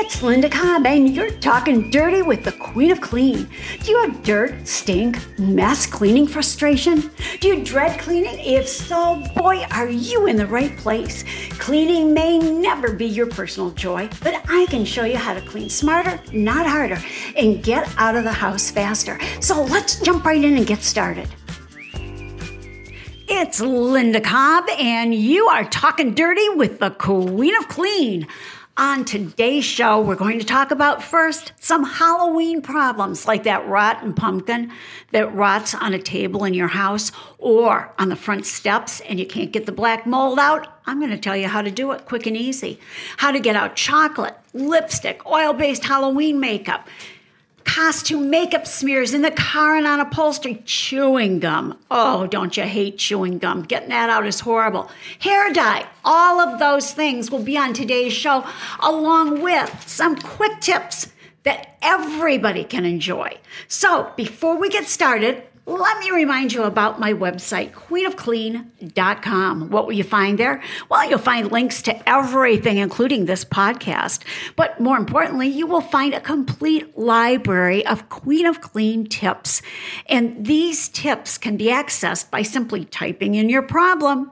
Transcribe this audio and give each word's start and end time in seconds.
It's 0.00 0.22
Linda 0.22 0.48
Cobb, 0.48 0.86
and 0.86 1.12
you're 1.12 1.32
talking 1.40 1.90
dirty 1.90 2.22
with 2.22 2.44
the 2.44 2.52
Queen 2.52 2.92
of 2.92 3.00
Clean. 3.00 3.48
Do 3.82 3.90
you 3.90 3.98
have 4.02 4.22
dirt, 4.22 4.66
stink, 4.66 5.18
mess 5.40 5.86
cleaning 5.86 6.28
frustration? 6.28 7.10
Do 7.40 7.48
you 7.48 7.64
dread 7.64 7.98
cleaning? 7.98 8.38
If 8.38 8.68
so, 8.68 9.20
boy, 9.34 9.66
are 9.72 9.88
you 9.88 10.26
in 10.26 10.36
the 10.36 10.46
right 10.46 10.74
place. 10.76 11.24
Cleaning 11.58 12.14
may 12.14 12.38
never 12.38 12.92
be 12.92 13.06
your 13.06 13.26
personal 13.26 13.72
joy, 13.72 14.08
but 14.22 14.40
I 14.48 14.66
can 14.70 14.84
show 14.84 15.02
you 15.02 15.16
how 15.16 15.34
to 15.34 15.40
clean 15.40 15.68
smarter, 15.68 16.20
not 16.32 16.64
harder, 16.64 17.02
and 17.36 17.60
get 17.60 17.92
out 17.98 18.14
of 18.14 18.22
the 18.22 18.32
house 18.32 18.70
faster. 18.70 19.18
So 19.40 19.64
let's 19.64 19.98
jump 19.98 20.24
right 20.24 20.42
in 20.42 20.56
and 20.56 20.66
get 20.66 20.82
started. 20.84 21.28
It's 23.26 23.60
Linda 23.60 24.20
Cobb, 24.20 24.70
and 24.78 25.12
you 25.12 25.48
are 25.48 25.64
talking 25.64 26.14
dirty 26.14 26.48
with 26.50 26.78
the 26.78 26.90
Queen 26.90 27.56
of 27.56 27.66
Clean. 27.66 28.28
On 28.78 29.04
today's 29.04 29.64
show, 29.64 30.00
we're 30.00 30.14
going 30.14 30.38
to 30.38 30.44
talk 30.44 30.70
about 30.70 31.02
first 31.02 31.52
some 31.58 31.82
Halloween 31.82 32.62
problems 32.62 33.26
like 33.26 33.42
that 33.42 33.66
rotten 33.66 34.14
pumpkin 34.14 34.70
that 35.10 35.34
rots 35.34 35.74
on 35.74 35.94
a 35.94 35.98
table 35.98 36.44
in 36.44 36.54
your 36.54 36.68
house 36.68 37.10
or 37.38 37.92
on 37.98 38.08
the 38.08 38.14
front 38.14 38.46
steps 38.46 39.00
and 39.00 39.18
you 39.18 39.26
can't 39.26 39.50
get 39.50 39.66
the 39.66 39.72
black 39.72 40.06
mold 40.06 40.38
out. 40.38 40.68
I'm 40.86 41.00
going 41.00 41.10
to 41.10 41.18
tell 41.18 41.36
you 41.36 41.48
how 41.48 41.60
to 41.60 41.72
do 41.72 41.90
it 41.90 42.04
quick 42.04 42.26
and 42.26 42.36
easy. 42.36 42.78
How 43.16 43.32
to 43.32 43.40
get 43.40 43.56
out 43.56 43.74
chocolate, 43.74 44.36
lipstick, 44.54 45.26
oil 45.26 45.52
based 45.52 45.84
Halloween 45.84 46.38
makeup 46.38 46.86
costume 47.68 48.30
makeup 48.30 48.66
smears 48.66 49.12
in 49.12 49.20
the 49.20 49.30
car 49.30 49.76
and 49.76 49.86
on 49.86 50.00
upholstery, 50.00 50.62
chewing 50.64 51.38
gum. 51.38 51.78
Oh, 51.90 52.26
don't 52.26 52.56
you 52.56 52.62
hate 52.62 52.96
chewing 52.96 53.38
gum? 53.38 53.62
Getting 53.62 53.90
that 53.90 54.08
out 54.08 54.26
is 54.26 54.40
horrible. 54.40 54.90
Hair 55.18 55.52
dye, 55.52 55.86
all 56.02 56.40
of 56.40 56.58
those 56.58 56.92
things 56.92 57.30
will 57.30 57.42
be 57.42 57.58
on 57.58 57.74
today's 57.74 58.14
show, 58.14 58.46
along 58.80 59.42
with 59.42 59.84
some 59.86 60.16
quick 60.16 60.60
tips 60.60 61.08
that 61.42 61.76
everybody 61.82 62.64
can 62.64 62.86
enjoy. 62.86 63.36
So, 63.68 64.12
before 64.16 64.56
we 64.56 64.70
get 64.70 64.86
started, 64.86 65.42
let 65.68 65.98
me 65.98 66.10
remind 66.10 66.54
you 66.54 66.62
about 66.62 66.98
my 66.98 67.12
website, 67.12 67.72
queenofclean.com. 67.72 69.68
What 69.68 69.86
will 69.86 69.92
you 69.92 70.04
find 70.04 70.38
there? 70.38 70.62
Well, 70.88 71.06
you'll 71.08 71.18
find 71.18 71.52
links 71.52 71.82
to 71.82 72.08
everything, 72.08 72.78
including 72.78 73.26
this 73.26 73.44
podcast. 73.44 74.22
But 74.56 74.80
more 74.80 74.96
importantly, 74.96 75.48
you 75.48 75.66
will 75.66 75.82
find 75.82 76.14
a 76.14 76.20
complete 76.20 76.96
library 76.96 77.84
of 77.86 78.08
Queen 78.08 78.46
of 78.46 78.62
Clean 78.62 79.06
tips. 79.06 79.60
And 80.06 80.46
these 80.46 80.88
tips 80.88 81.36
can 81.36 81.58
be 81.58 81.66
accessed 81.66 82.30
by 82.30 82.40
simply 82.42 82.86
typing 82.86 83.34
in 83.34 83.50
your 83.50 83.62
problem 83.62 84.30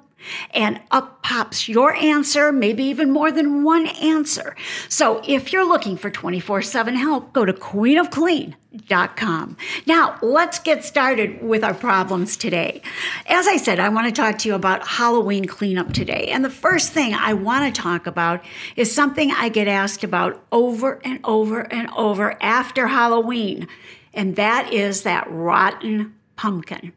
and 0.52 0.80
up 0.90 1.22
pops 1.22 1.68
your 1.68 1.94
answer, 1.94 2.52
maybe 2.52 2.84
even 2.84 3.10
more 3.10 3.32
than 3.32 3.64
one 3.64 3.86
answer. 3.86 4.54
So 4.88 5.22
if 5.26 5.52
you're 5.52 5.66
looking 5.66 5.96
for 5.96 6.10
24 6.10 6.62
7 6.62 6.94
help, 6.94 7.32
go 7.32 7.44
to 7.44 7.52
queenofclean.com. 7.52 9.56
Now, 9.86 10.18
let's 10.22 10.58
get 10.58 10.84
started 10.84 11.42
with 11.42 11.64
our 11.64 11.74
problems 11.74 12.36
today. 12.36 12.82
As 13.26 13.46
I 13.46 13.56
said, 13.56 13.80
I 13.80 13.88
want 13.88 14.06
to 14.06 14.12
talk 14.12 14.38
to 14.38 14.48
you 14.48 14.54
about 14.54 14.86
Halloween 14.86 15.46
cleanup 15.46 15.92
today. 15.92 16.28
And 16.28 16.44
the 16.44 16.50
first 16.50 16.92
thing 16.92 17.14
I 17.14 17.34
want 17.34 17.74
to 17.74 17.80
talk 17.80 18.06
about 18.06 18.44
is 18.76 18.94
something 18.94 19.32
I 19.32 19.48
get 19.48 19.68
asked 19.68 20.04
about 20.04 20.42
over 20.52 21.00
and 21.04 21.20
over 21.24 21.60
and 21.60 21.88
over 21.96 22.40
after 22.42 22.86
Halloween, 22.86 23.66
and 24.14 24.36
that 24.36 24.72
is 24.72 25.02
that 25.02 25.26
rotten 25.30 26.14
pumpkin. 26.36 26.92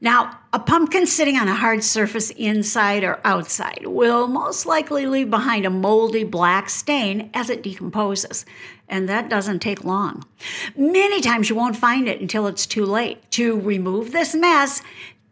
Now, 0.00 0.40
a 0.52 0.58
pumpkin 0.58 1.06
sitting 1.06 1.36
on 1.36 1.48
a 1.48 1.54
hard 1.54 1.82
surface 1.82 2.30
inside 2.30 3.02
or 3.02 3.20
outside 3.24 3.86
will 3.86 4.26
most 4.26 4.66
likely 4.66 5.06
leave 5.06 5.30
behind 5.30 5.64
a 5.64 5.70
moldy 5.70 6.24
black 6.24 6.68
stain 6.68 7.30
as 7.32 7.48
it 7.48 7.62
decomposes, 7.62 8.44
and 8.88 9.08
that 9.08 9.30
doesn't 9.30 9.60
take 9.60 9.84
long. 9.84 10.24
Many 10.76 11.20
times 11.20 11.48
you 11.48 11.56
won't 11.56 11.76
find 11.76 12.08
it 12.08 12.20
until 12.20 12.46
it's 12.46 12.66
too 12.66 12.84
late. 12.84 13.30
To 13.32 13.58
remove 13.58 14.12
this 14.12 14.34
mess, 14.34 14.82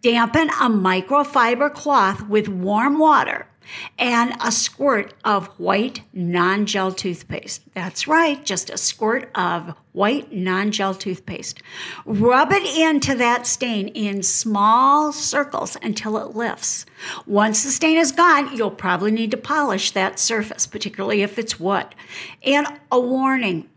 dampen 0.00 0.48
a 0.48 0.70
microfiber 0.70 1.72
cloth 1.72 2.26
with 2.28 2.48
warm 2.48 2.98
water 2.98 3.46
and 3.98 4.36
a 4.40 4.50
squirt 4.50 5.14
of 5.24 5.46
white 5.58 6.02
non 6.12 6.66
gel 6.66 6.92
toothpaste. 6.92 7.62
That's 7.74 8.06
right, 8.06 8.44
just 8.44 8.70
a 8.70 8.78
squirt 8.78 9.30
of 9.34 9.74
white 9.92 10.32
non 10.32 10.70
gel 10.70 10.94
toothpaste. 10.94 11.62
Rub 12.04 12.52
it 12.52 12.64
into 12.76 13.14
that 13.16 13.46
stain 13.46 13.88
in 13.88 14.22
small 14.22 15.12
circles 15.12 15.76
until 15.82 16.18
it 16.18 16.36
lifts. 16.36 16.86
Once 17.26 17.64
the 17.64 17.70
stain 17.70 17.98
is 17.98 18.12
gone, 18.12 18.56
you'll 18.56 18.70
probably 18.70 19.10
need 19.10 19.30
to 19.30 19.36
polish 19.36 19.92
that 19.92 20.18
surface, 20.18 20.66
particularly 20.66 21.22
if 21.22 21.38
it's 21.38 21.60
wood. 21.60 21.86
And 22.42 22.66
a 22.90 23.00
warning 23.00 23.68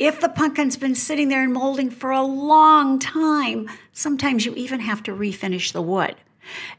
if 0.00 0.18
the 0.18 0.30
pumpkin's 0.30 0.78
been 0.78 0.94
sitting 0.94 1.28
there 1.28 1.42
and 1.42 1.52
molding 1.52 1.90
for 1.90 2.10
a 2.10 2.22
long 2.22 2.98
time, 2.98 3.68
sometimes 3.92 4.46
you 4.46 4.54
even 4.54 4.80
have 4.80 5.02
to 5.02 5.12
refinish 5.12 5.72
the 5.72 5.82
wood. 5.82 6.16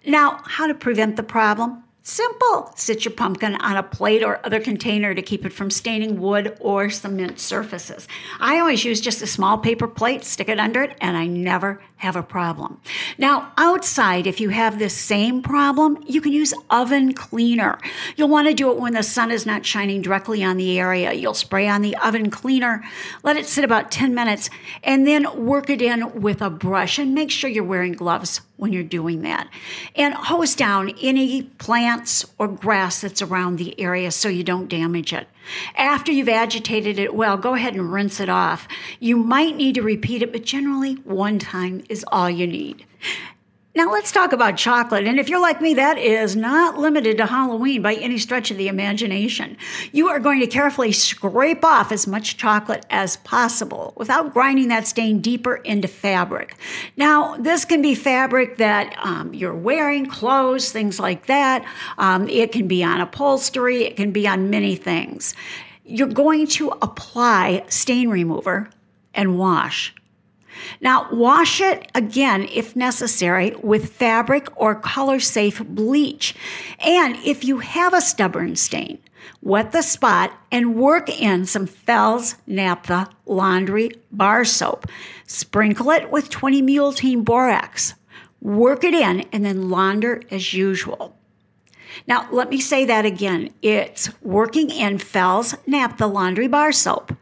Now, 0.04 0.42
how 0.44 0.66
to 0.66 0.74
prevent 0.74 1.18
the 1.18 1.24
problem? 1.24 1.84
Simple. 2.04 2.74
Sit 2.76 3.06
your 3.06 3.14
pumpkin 3.14 3.54
on 3.56 3.78
a 3.78 3.84
plate 3.84 4.24
or 4.24 4.44
other 4.44 4.60
container 4.60 5.14
to 5.14 5.22
keep 5.22 5.46
it 5.46 5.54
from 5.54 5.70
staining 5.70 6.20
wood 6.20 6.58
or 6.60 6.90
cement 6.90 7.40
surfaces. 7.40 8.08
I 8.40 8.60
always 8.60 8.84
use 8.84 9.02
just 9.02 9.22
a 9.22 9.28
small 9.28 9.60
paper 9.60 9.88
plate, 9.88 10.24
stick 10.24 10.50
it 10.50 10.60
under 10.60 10.82
it, 10.82 10.98
and 11.00 11.16
I 11.16 11.28
never 11.28 11.80
have 11.98 12.16
a 12.16 12.24
problem. 12.24 12.82
Now, 13.20 13.52
outside, 13.56 14.26
if 14.26 14.40
you 14.40 14.50
have 14.50 14.80
this 14.80 14.98
same 14.98 15.44
problem, 15.44 16.04
you 16.08 16.20
can 16.20 16.34
use 16.34 16.52
oven 16.72 17.14
cleaner. 17.14 17.78
You'll 18.16 18.30
want 18.30 18.48
to 18.48 18.56
do 18.56 18.72
it 18.72 18.80
when 18.80 18.94
the 18.94 19.04
sun 19.04 19.30
is 19.30 19.46
not 19.46 19.68
shining 19.68 20.02
directly 20.02 20.44
on 20.44 20.58
the 20.58 20.80
area. 20.80 21.14
You'll 21.14 21.36
spray 21.36 21.68
on 21.68 21.84
the 21.84 21.96
oven 21.98 22.32
cleaner, 22.32 22.84
let 23.22 23.38
it 23.38 23.46
sit 23.46 23.64
about 23.64 23.92
10 23.92 24.16
minutes, 24.16 24.50
and 24.84 25.06
then 25.06 25.46
work 25.46 25.70
it 25.70 25.84
in 25.84 26.20
with 26.20 26.42
a 26.42 26.50
brush 26.50 26.98
and 26.98 27.14
make 27.14 27.30
sure 27.30 27.52
you're 27.52 27.64
wearing 27.64 27.94
gloves 27.94 28.42
when 28.58 28.74
you're 28.74 28.84
doing 28.84 29.22
that. 29.22 29.48
And 29.96 30.16
hose 30.16 30.56
down 30.56 30.90
any 31.02 31.44
plants 31.92 32.26
or 32.38 32.48
grass 32.48 33.02
that's 33.02 33.22
around 33.22 33.58
the 33.58 33.78
area 33.80 34.12
so 34.12 34.30
you 34.30 34.44
don't 34.44 34.70
damage 34.70 35.12
it. 35.12 35.28
After 35.76 36.12
you've 36.12 36.30
agitated 36.30 36.98
it 36.98 37.14
well, 37.14 37.36
go 37.36 37.54
ahead 37.54 37.74
and 37.74 37.92
rinse 37.92 38.20
it 38.22 38.30
off. 38.30 38.68
You 39.00 39.18
might 39.18 39.58
need 39.58 39.76
to 39.76 39.82
repeat 39.82 40.22
it, 40.22 40.32
but 40.32 40.44
generally 40.44 40.94
one 41.04 41.38
time 41.38 41.84
is 41.90 42.06
all 42.10 42.30
you 42.30 42.48
need. 42.48 42.86
Now, 43.74 43.90
let's 43.90 44.12
talk 44.12 44.34
about 44.34 44.58
chocolate. 44.58 45.06
And 45.06 45.18
if 45.18 45.30
you're 45.30 45.40
like 45.40 45.62
me, 45.62 45.76
that 45.76 45.98
is 45.98 46.36
not 46.36 46.78
limited 46.78 47.16
to 47.18 47.26
Halloween 47.26 47.82
by 47.82 47.94
any 47.94 48.18
stretch 48.18 48.52
of 48.52 48.58
the 48.58 48.68
imagination. 48.68 49.56
You 49.94 50.10
are 50.10 50.20
going 50.20 50.42
to 50.42 50.48
carefully 50.48 50.92
scrape 50.92 51.64
off 51.64 51.94
as 51.94 52.06
much 52.06 52.36
chocolate 52.36 52.86
as 52.90 53.16
possible 53.18 53.94
without 53.96 54.34
grinding 54.34 54.68
that 54.68 54.88
stain 54.88 55.22
deeper 55.22 55.56
into 55.56 55.88
fabric. 55.88 56.58
Now, 56.98 57.38
this 57.38 57.64
can 57.64 57.82
be 57.82 57.96
fabric 57.96 58.58
that 58.58 58.94
um, 59.02 59.34
you're 59.34 59.56
wearing, 59.56 60.06
clothes, 60.06 60.70
things 60.74 61.00
like 61.00 61.28
that. 61.28 61.64
Um, 61.98 62.28
it 62.28 62.52
can 62.52 62.68
be 62.68 62.84
on 62.84 63.00
upholstery, 63.00 63.86
it 63.86 63.96
can 63.96 64.12
be 64.12 64.28
on 64.28 64.50
many 64.50 64.76
things. 64.76 65.34
You're 65.86 66.08
going 66.08 66.48
to 66.48 66.72
apply 66.82 67.64
stain 67.70 68.10
remover 68.10 68.70
and 69.14 69.38
wash. 69.38 69.96
Now, 70.80 71.08
wash 71.12 71.62
it 71.62 71.90
again 71.94 72.48
if 72.52 72.76
necessary 72.76 73.56
with 73.62 73.94
fabric 73.94 74.48
or 74.56 74.76
color 74.76 75.20
safe 75.20 75.64
bleach. 75.66 76.36
And 76.80 77.16
if 77.18 77.44
you 77.44 77.60
have 77.60 77.94
a 77.94 78.02
stubborn 78.02 78.56
stain, 78.56 79.00
wet 79.42 79.72
the 79.72 79.82
spot 79.82 80.32
and 80.52 80.76
work 80.76 81.10
in 81.10 81.46
some 81.46 81.68
Fels 81.68 82.36
Naptha 82.48 83.12
laundry 83.26 83.92
bar 84.12 84.46
soap. 84.46 84.88
Sprinkle 85.28 85.92
it 85.92 86.12
with 86.12 86.30
20 86.30 86.62
Mule 86.62 86.94
Team 86.94 87.24
borax. 87.24 87.94
Work 88.42 88.84
it 88.84 88.94
in 88.94 89.22
and 89.32 89.46
then 89.46 89.70
launder 89.70 90.22
as 90.32 90.54
usual. 90.54 91.16
Now, 92.08 92.28
let 92.32 92.50
me 92.50 92.60
say 92.60 92.86
that 92.86 93.06
again. 93.06 93.54
It's 93.62 94.10
working 94.22 94.70
in 94.70 94.98
Fels 94.98 95.54
Naptha 95.68 96.12
laundry 96.12 96.48
bar 96.48 96.72
soap 96.72 97.14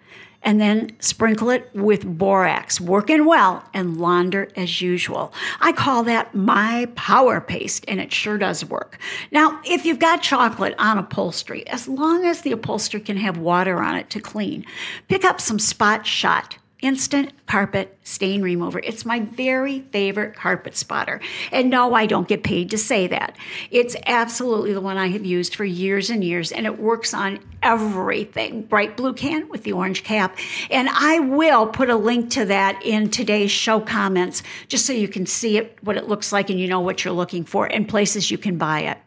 and 0.43 0.61
then 0.61 0.91
sprinkle 0.99 1.49
it 1.49 1.69
with 1.73 2.05
borax, 2.05 2.79
working 2.79 3.25
well, 3.25 3.63
and 3.73 3.99
launder 3.99 4.49
as 4.55 4.81
usual. 4.81 5.33
I 5.59 5.71
call 5.71 6.03
that 6.03 6.33
my 6.33 6.87
power 6.95 7.41
paste, 7.41 7.83
and 7.87 7.99
it 7.99 8.13
sure 8.13 8.37
does 8.37 8.63
work. 8.63 8.99
Now, 9.31 9.59
if 9.65 9.85
you've 9.85 9.99
got 9.99 10.21
chocolate 10.21 10.75
on 10.77 10.97
upholstery, 10.97 11.67
as 11.67 11.87
long 11.87 12.25
as 12.25 12.41
the 12.41 12.51
upholstery 12.51 13.01
can 13.01 13.17
have 13.17 13.37
water 13.37 13.81
on 13.81 13.95
it 13.95 14.09
to 14.11 14.21
clean, 14.21 14.65
pick 15.07 15.25
up 15.25 15.41
some 15.41 15.59
spot 15.59 16.05
shot 16.05 16.57
Instant 16.81 17.33
Carpet 17.45 17.97
Stain 18.03 18.41
Remover. 18.41 18.79
It's 18.79 19.05
my 19.05 19.19
very 19.19 19.81
favorite 19.81 20.35
carpet 20.35 20.77
spotter. 20.77 21.19
And 21.51 21.69
no, 21.69 21.93
I 21.93 22.05
don't 22.05 22.27
get 22.27 22.43
paid 22.43 22.69
to 22.71 22.77
say 22.77 23.07
that. 23.07 23.35
It's 23.69 23.95
absolutely 24.05 24.73
the 24.73 24.81
one 24.81 24.97
I 24.97 25.09
have 25.09 25.25
used 25.25 25.55
for 25.55 25.65
years 25.65 26.09
and 26.09 26.23
years, 26.23 26.51
and 26.53 26.65
it 26.65 26.79
works 26.79 27.13
on 27.13 27.39
everything. 27.61 28.61
Bright 28.61 28.95
blue 28.95 29.13
can 29.13 29.49
with 29.49 29.63
the 29.63 29.73
orange 29.73 30.03
cap. 30.03 30.37
And 30.71 30.87
I 30.89 31.19
will 31.19 31.67
put 31.67 31.89
a 31.89 31.97
link 31.97 32.29
to 32.31 32.45
that 32.45 32.81
in 32.85 33.09
today's 33.09 33.51
show 33.51 33.81
comments 33.81 34.41
just 34.69 34.85
so 34.85 34.93
you 34.93 35.09
can 35.09 35.25
see 35.25 35.57
it, 35.57 35.77
what 35.81 35.97
it 35.97 36.07
looks 36.07 36.31
like, 36.31 36.49
and 36.49 36.59
you 36.59 36.67
know 36.67 36.79
what 36.79 37.03
you're 37.03 37.13
looking 37.13 37.43
for, 37.43 37.65
and 37.65 37.89
places 37.89 38.31
you 38.31 38.37
can 38.37 38.57
buy 38.57 38.81
it. 38.81 38.97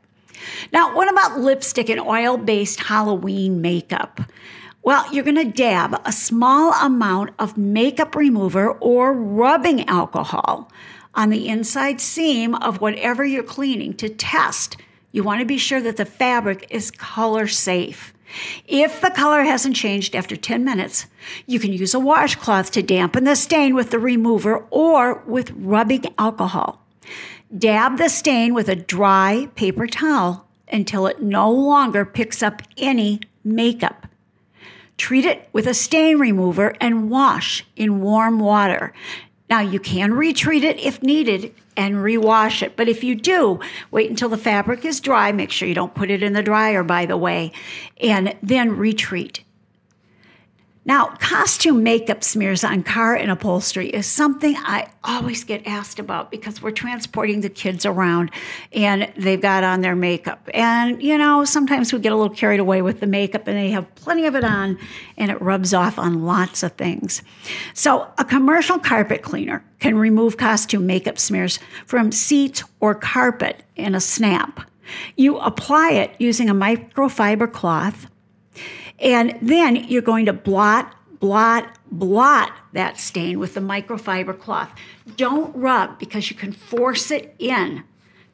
Now, 0.72 0.94
what 0.94 1.10
about 1.10 1.38
lipstick 1.38 1.88
and 1.88 2.00
oil 2.00 2.36
based 2.36 2.80
Halloween 2.80 3.62
makeup? 3.62 4.20
Well, 4.84 5.06
you're 5.14 5.22
going 5.22 5.36
to 5.36 5.44
dab 5.44 6.00
a 6.04 6.10
small 6.10 6.72
amount 6.72 7.30
of 7.38 7.56
makeup 7.56 8.16
remover 8.16 8.72
or 8.72 9.14
rubbing 9.14 9.88
alcohol 9.88 10.68
on 11.14 11.30
the 11.30 11.46
inside 11.46 12.00
seam 12.00 12.56
of 12.56 12.80
whatever 12.80 13.24
you're 13.24 13.44
cleaning 13.44 13.94
to 13.94 14.08
test. 14.08 14.76
You 15.12 15.22
want 15.22 15.38
to 15.38 15.46
be 15.46 15.56
sure 15.56 15.80
that 15.80 15.98
the 15.98 16.04
fabric 16.04 16.66
is 16.68 16.90
color 16.90 17.46
safe. 17.46 18.12
If 18.66 19.00
the 19.00 19.10
color 19.10 19.42
hasn't 19.42 19.76
changed 19.76 20.16
after 20.16 20.34
10 20.34 20.64
minutes, 20.64 21.06
you 21.46 21.60
can 21.60 21.72
use 21.72 21.94
a 21.94 22.00
washcloth 22.00 22.72
to 22.72 22.82
dampen 22.82 23.22
the 23.22 23.36
stain 23.36 23.76
with 23.76 23.90
the 23.90 24.00
remover 24.00 24.66
or 24.70 25.22
with 25.26 25.52
rubbing 25.52 26.06
alcohol. 26.18 26.84
Dab 27.56 27.98
the 27.98 28.08
stain 28.08 28.52
with 28.52 28.68
a 28.68 28.74
dry 28.74 29.48
paper 29.54 29.86
towel 29.86 30.48
until 30.72 31.06
it 31.06 31.22
no 31.22 31.52
longer 31.52 32.04
picks 32.04 32.42
up 32.42 32.62
any 32.78 33.20
makeup. 33.44 34.08
Treat 35.02 35.24
it 35.24 35.48
with 35.52 35.66
a 35.66 35.74
stain 35.74 36.20
remover 36.20 36.76
and 36.80 37.10
wash 37.10 37.66
in 37.74 38.02
warm 38.02 38.38
water. 38.38 38.92
Now, 39.50 39.58
you 39.58 39.80
can 39.80 40.14
retreat 40.14 40.62
it 40.62 40.78
if 40.78 41.02
needed 41.02 41.52
and 41.76 41.96
rewash 41.96 42.62
it, 42.62 42.76
but 42.76 42.88
if 42.88 43.02
you 43.02 43.16
do, 43.16 43.58
wait 43.90 44.10
until 44.10 44.28
the 44.28 44.38
fabric 44.38 44.84
is 44.84 45.00
dry. 45.00 45.32
Make 45.32 45.50
sure 45.50 45.66
you 45.66 45.74
don't 45.74 45.92
put 45.92 46.08
it 46.08 46.22
in 46.22 46.34
the 46.34 46.42
dryer, 46.44 46.84
by 46.84 47.06
the 47.06 47.16
way, 47.16 47.50
and 48.00 48.36
then 48.44 48.76
retreat. 48.76 49.42
Now, 50.84 51.14
costume 51.20 51.84
makeup 51.84 52.24
smears 52.24 52.64
on 52.64 52.82
car 52.82 53.14
and 53.14 53.30
upholstery 53.30 53.88
is 53.88 54.04
something 54.04 54.56
I 54.56 54.88
always 55.04 55.44
get 55.44 55.64
asked 55.64 56.00
about 56.00 56.32
because 56.32 56.60
we're 56.60 56.72
transporting 56.72 57.40
the 57.40 57.48
kids 57.48 57.86
around 57.86 58.32
and 58.72 59.12
they've 59.16 59.40
got 59.40 59.62
on 59.62 59.82
their 59.82 59.94
makeup. 59.94 60.48
And, 60.52 61.00
you 61.00 61.16
know, 61.16 61.44
sometimes 61.44 61.92
we 61.92 62.00
get 62.00 62.10
a 62.10 62.16
little 62.16 62.34
carried 62.34 62.58
away 62.58 62.82
with 62.82 62.98
the 62.98 63.06
makeup 63.06 63.46
and 63.46 63.56
they 63.56 63.70
have 63.70 63.94
plenty 63.94 64.26
of 64.26 64.34
it 64.34 64.42
on 64.42 64.76
and 65.16 65.30
it 65.30 65.40
rubs 65.40 65.72
off 65.72 66.00
on 66.00 66.24
lots 66.24 66.64
of 66.64 66.72
things. 66.72 67.22
So, 67.74 68.10
a 68.18 68.24
commercial 68.24 68.80
carpet 68.80 69.22
cleaner 69.22 69.64
can 69.78 69.96
remove 69.96 70.36
costume 70.36 70.84
makeup 70.86 71.16
smears 71.16 71.60
from 71.86 72.10
seats 72.10 72.64
or 72.80 72.96
carpet 72.96 73.62
in 73.76 73.94
a 73.94 74.00
snap. 74.00 74.68
You 75.16 75.38
apply 75.38 75.92
it 75.92 76.16
using 76.18 76.50
a 76.50 76.54
microfiber 76.54 77.50
cloth 77.52 78.08
and 79.02 79.36
then 79.42 79.76
you're 79.76 80.00
going 80.00 80.26
to 80.26 80.32
blot, 80.32 80.94
blot, 81.18 81.76
blot 81.90 82.52
that 82.72 82.98
stain 82.98 83.38
with 83.38 83.54
the 83.54 83.60
microfiber 83.60 84.38
cloth. 84.38 84.72
Don't 85.16 85.54
rub 85.56 85.98
because 85.98 86.30
you 86.30 86.36
can 86.36 86.52
force 86.52 87.10
it 87.10 87.34
in 87.38 87.84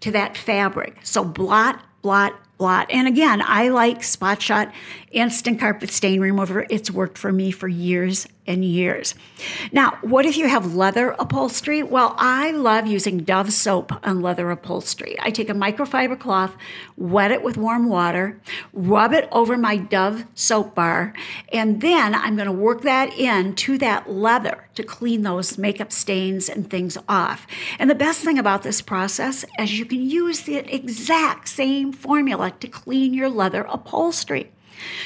to 0.00 0.12
that 0.12 0.36
fabric. 0.36 0.98
So 1.02 1.24
blot, 1.24 1.82
blot, 2.02 2.34
blot. 2.58 2.90
And 2.90 3.08
again, 3.08 3.42
I 3.42 3.68
like 3.68 4.04
Spot 4.04 4.40
Shot 4.40 4.72
Instant 5.10 5.58
Carpet 5.58 5.90
Stain 5.90 6.20
Remover. 6.20 6.66
It's 6.68 6.90
worked 6.90 7.16
for 7.18 7.32
me 7.32 7.50
for 7.50 7.66
years 7.66 8.26
and 8.48 8.64
years. 8.64 9.14
Now, 9.70 9.98
what 10.00 10.26
if 10.26 10.36
you 10.36 10.48
have 10.48 10.74
leather 10.74 11.14
upholstery? 11.18 11.82
Well, 11.82 12.14
I 12.18 12.50
love 12.50 12.86
using 12.86 13.18
Dove 13.18 13.52
soap 13.52 13.92
on 14.04 14.22
leather 14.22 14.50
upholstery. 14.50 15.16
I 15.20 15.30
take 15.30 15.50
a 15.50 15.54
microfiber 15.54 16.18
cloth, 16.18 16.56
wet 16.96 17.30
it 17.30 17.42
with 17.42 17.56
warm 17.56 17.88
water, 17.88 18.40
rub 18.72 19.12
it 19.12 19.28
over 19.30 19.56
my 19.56 19.76
Dove 19.76 20.24
soap 20.34 20.74
bar, 20.74 21.12
and 21.52 21.80
then 21.80 22.14
I'm 22.14 22.34
going 22.34 22.46
to 22.46 22.52
work 22.52 22.82
that 22.82 23.16
in 23.16 23.54
to 23.56 23.78
that 23.78 24.10
leather 24.10 24.66
to 24.74 24.82
clean 24.82 25.22
those 25.22 25.58
makeup 25.58 25.92
stains 25.92 26.48
and 26.48 26.70
things 26.70 26.96
off. 27.08 27.46
And 27.78 27.90
the 27.90 27.94
best 27.94 28.24
thing 28.24 28.38
about 28.38 28.62
this 28.62 28.80
process 28.80 29.44
is 29.58 29.78
you 29.78 29.84
can 29.84 30.00
use 30.00 30.42
the 30.42 30.56
exact 30.56 31.48
same 31.48 31.92
formula 31.92 32.52
to 32.60 32.68
clean 32.68 33.12
your 33.12 33.28
leather 33.28 33.66
upholstery. 33.68 34.50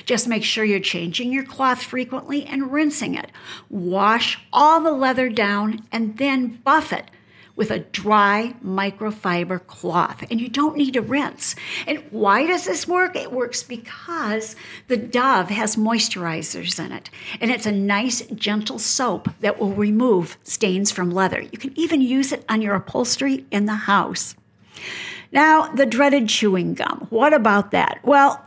Just 0.05 0.29
make 0.29 0.45
sure 0.45 0.65
you're 0.65 0.81
changing 0.81 1.33
your 1.33 1.45
cloth 1.45 1.83
frequently 1.83 2.45
and 2.45 2.73
rinsing 2.73 3.15
it. 3.15 3.31
Wash 3.69 4.39
all 4.53 4.81
the 4.81 4.93
leather 4.93 5.29
down 5.29 5.87
and 5.93 6.19
then 6.19 6.61
buff 6.65 6.93
it 6.93 7.11
with 7.55 7.71
a 7.71 7.79
dry 7.79 8.55
microfiber 8.65 9.65
cloth. 9.67 10.25
And 10.31 10.41
you 10.41 10.49
don't 10.49 10.77
need 10.77 10.95
to 10.95 11.03
rinse. 11.03 11.55
And 11.87 12.03
why 12.11 12.47
does 12.47 12.65
this 12.65 12.89
work? 12.89 13.15
It 13.15 13.33
works 13.33 13.63
because 13.63 14.57
the 14.89 14.97
Dove 14.97 15.51
has 15.51 15.77
moisturizers 15.77 16.83
in 16.85 16.93
it. 16.93 17.11
And 17.41 17.51
it's 17.51 17.67
a 17.67 17.73
nice, 17.73 18.23
gentle 18.29 18.79
soap 18.79 19.29
that 19.41 19.59
will 19.59 19.73
remove 19.73 20.39
stains 20.43 20.91
from 20.91 21.11
leather. 21.11 21.41
You 21.41 21.59
can 21.59 21.79
even 21.79 22.01
use 22.01 22.33
it 22.33 22.45
on 22.49 22.63
your 22.63 22.75
upholstery 22.75 23.45
in 23.51 23.67
the 23.67 23.75
house. 23.75 24.35
Now, 25.31 25.69
the 25.69 25.87
dreaded 25.87 26.29
chewing 26.29 26.75
gum. 26.75 27.07
What 27.11 27.33
about 27.33 27.71
that? 27.71 28.01
Well, 28.03 28.43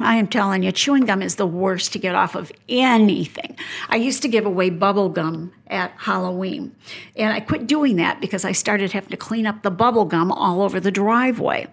I 0.00 0.16
am 0.16 0.28
telling 0.28 0.62
you, 0.62 0.72
chewing 0.72 1.06
gum 1.06 1.22
is 1.22 1.36
the 1.36 1.46
worst 1.46 1.92
to 1.92 1.98
get 1.98 2.14
off 2.14 2.34
of 2.34 2.52
anything. 2.68 3.56
I 3.88 3.96
used 3.96 4.22
to 4.22 4.28
give 4.28 4.46
away 4.46 4.70
bubble 4.70 5.08
gum 5.08 5.52
at 5.66 5.92
Halloween, 5.96 6.74
and 7.16 7.32
I 7.32 7.40
quit 7.40 7.66
doing 7.66 7.96
that 7.96 8.20
because 8.20 8.44
I 8.44 8.52
started 8.52 8.92
having 8.92 9.10
to 9.10 9.16
clean 9.16 9.46
up 9.46 9.62
the 9.62 9.70
bubble 9.70 10.04
gum 10.04 10.30
all 10.30 10.62
over 10.62 10.80
the 10.80 10.90
driveway. 10.90 11.66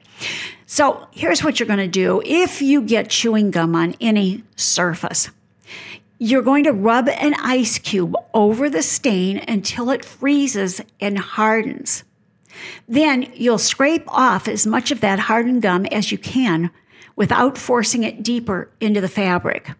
So 0.65 1.07
here's 1.11 1.43
what 1.43 1.59
you're 1.59 1.67
going 1.67 1.79
to 1.79 1.87
do 1.87 2.21
if 2.25 2.61
you 2.61 2.81
get 2.81 3.09
chewing 3.09 3.51
gum 3.51 3.75
on 3.75 3.95
any 4.01 4.43
surface. 4.55 5.29
You're 6.17 6.41
going 6.41 6.63
to 6.63 6.71
rub 6.71 7.09
an 7.09 7.33
ice 7.35 7.77
cube 7.77 8.15
over 8.33 8.69
the 8.69 8.81
stain 8.81 9.43
until 9.47 9.89
it 9.89 10.05
freezes 10.05 10.81
and 10.99 11.19
hardens. 11.19 12.03
Then 12.87 13.31
you'll 13.33 13.57
scrape 13.57 14.05
off 14.07 14.47
as 14.47 14.65
much 14.65 14.91
of 14.91 15.01
that 15.01 15.19
hardened 15.19 15.61
gum 15.61 15.85
as 15.87 16.11
you 16.11 16.17
can 16.17 16.71
without 17.15 17.57
forcing 17.57 18.03
it 18.03 18.23
deeper 18.23 18.69
into 18.79 19.01
the 19.01 19.07
fabric. 19.07 19.71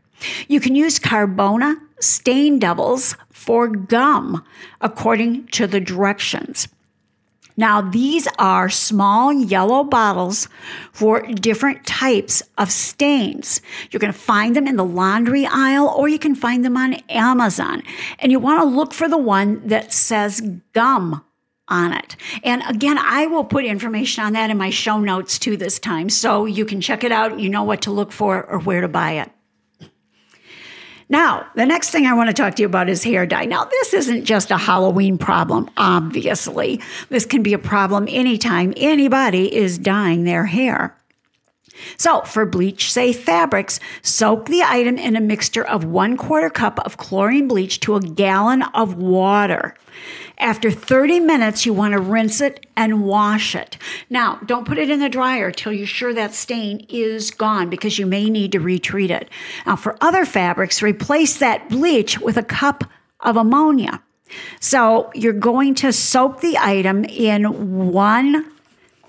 You 0.47 0.59
can 0.59 0.75
use 0.75 0.99
Carbona 0.99 1.75
stain 1.99 2.59
devils 2.59 3.15
for 3.31 3.67
gum 3.67 4.43
according 4.81 5.47
to 5.47 5.67
the 5.67 5.79
directions. 5.79 6.67
Now, 7.57 7.81
these 7.81 8.27
are 8.37 8.69
small 8.69 9.31
yellow 9.31 9.83
bottles 9.83 10.49
for 10.91 11.21
different 11.21 11.85
types 11.85 12.43
of 12.57 12.69
stains. 12.69 13.61
You're 13.89 14.01
going 14.01 14.11
to 14.11 14.19
find 14.19 14.55
them 14.55 14.67
in 14.67 14.75
the 14.75 14.83
laundry 14.83 15.45
aisle 15.45 15.88
or 15.88 16.09
you 16.09 16.19
can 16.19 16.35
find 16.35 16.65
them 16.65 16.75
on 16.75 16.95
Amazon. 17.07 17.81
And 18.19 18.31
you 18.31 18.39
want 18.39 18.61
to 18.61 18.67
look 18.67 18.93
for 18.93 19.07
the 19.07 19.17
one 19.17 19.65
that 19.67 19.93
says 19.93 20.41
gum 20.73 21.23
on 21.67 21.94
it. 21.94 22.15
And 22.44 22.62
again, 22.67 22.97
I 22.97 23.27
will 23.27 23.44
put 23.44 23.65
information 23.65 24.23
on 24.23 24.33
that 24.33 24.50
in 24.50 24.57
my 24.57 24.69
show 24.69 25.00
notes 25.00 25.39
too 25.39 25.57
this 25.57 25.79
time 25.79 26.09
so 26.09 26.45
you 26.45 26.65
can 26.65 26.81
check 26.81 27.03
it 27.03 27.12
out. 27.12 27.39
You 27.39 27.50
know 27.50 27.63
what 27.63 27.81
to 27.83 27.91
look 27.91 28.12
for 28.12 28.44
or 28.44 28.59
where 28.59 28.81
to 28.81 28.88
buy 28.88 29.13
it. 29.13 29.31
Now, 31.07 31.45
the 31.56 31.67
next 31.67 31.91
thing 31.91 32.07
I 32.07 32.13
want 32.13 32.29
to 32.29 32.33
talk 32.33 32.56
to 32.56 32.63
you 32.63 32.65
about 32.65 32.89
is 32.89 33.03
hair 33.03 33.27
dye. 33.27 33.45
Now, 33.45 33.65
this 33.65 33.93
isn't 33.93 34.25
just 34.25 34.50
a 34.50 34.57
Halloween 34.57 35.19
problem, 35.19 35.69
obviously. 35.77 36.81
This 37.10 37.27
can 37.27 37.43
be 37.43 37.53
a 37.53 37.60
problem 37.60 38.07
anytime 38.10 38.74
anybody 38.75 39.53
is 39.53 39.77
dyeing 39.77 40.24
their 40.24 40.45
hair. 40.45 40.98
So, 41.98 42.22
for 42.22 42.46
bleach 42.46 42.91
safe 42.91 43.24
fabrics, 43.24 43.79
soak 44.01 44.48
the 44.48 44.63
item 44.63 44.98
in 44.98 45.15
a 45.15 45.22
mixture 45.22 45.65
of 45.65 45.84
one 45.84 46.17
quarter 46.17 46.50
cup 46.50 46.79
of 46.86 46.98
chlorine 46.98 47.48
bleach 47.48 47.79
to 47.82 47.96
a 47.96 48.01
gallon 48.01 48.63
of 48.74 48.96
water. 48.96 49.75
After 50.38 50.70
30 50.70 51.22
minutes, 51.22 51.65
you 51.65 51.74
want 51.74 51.94
to 51.94 52.00
rinse 52.00 52.41
it 52.41 52.65
and 52.75 53.05
wash 53.05 53.55
it. 53.55 53.77
Now, 54.10 54.39
don't 54.46 54.67
put 54.67 54.77
it 54.77 54.89
in 54.89 55.00
the 55.00 55.10
dryer 55.10 55.51
till 55.51 55.72
you're 55.72 55.88
sure 55.88 56.13
that 56.13 56.34
stain 56.34 56.86
is 56.89 57.32
gone 57.32 57.70
because 57.70 57.98
you 57.98 58.05
may 58.05 58.29
need 58.29 58.51
to 58.51 58.60
retreat 58.60 59.12
it. 59.12 59.29
Now, 59.65 59.77
for 59.77 59.98
other 60.01 60.25
fabrics, 60.25 60.82
replace 60.82 61.38
that 61.38 61.70
bleach 61.70 62.20
with 62.20 62.36
a 62.38 62.44
cup 62.44 62.84
of 63.22 63.38
ammonia. 63.38 64.01
So, 64.60 65.12
you're 65.13 65.34
going 65.34 65.75
to 65.75 65.94
soak 65.94 66.41
the 66.41 66.58
item 66.58 67.05
in 67.05 67.91
one 67.91 68.51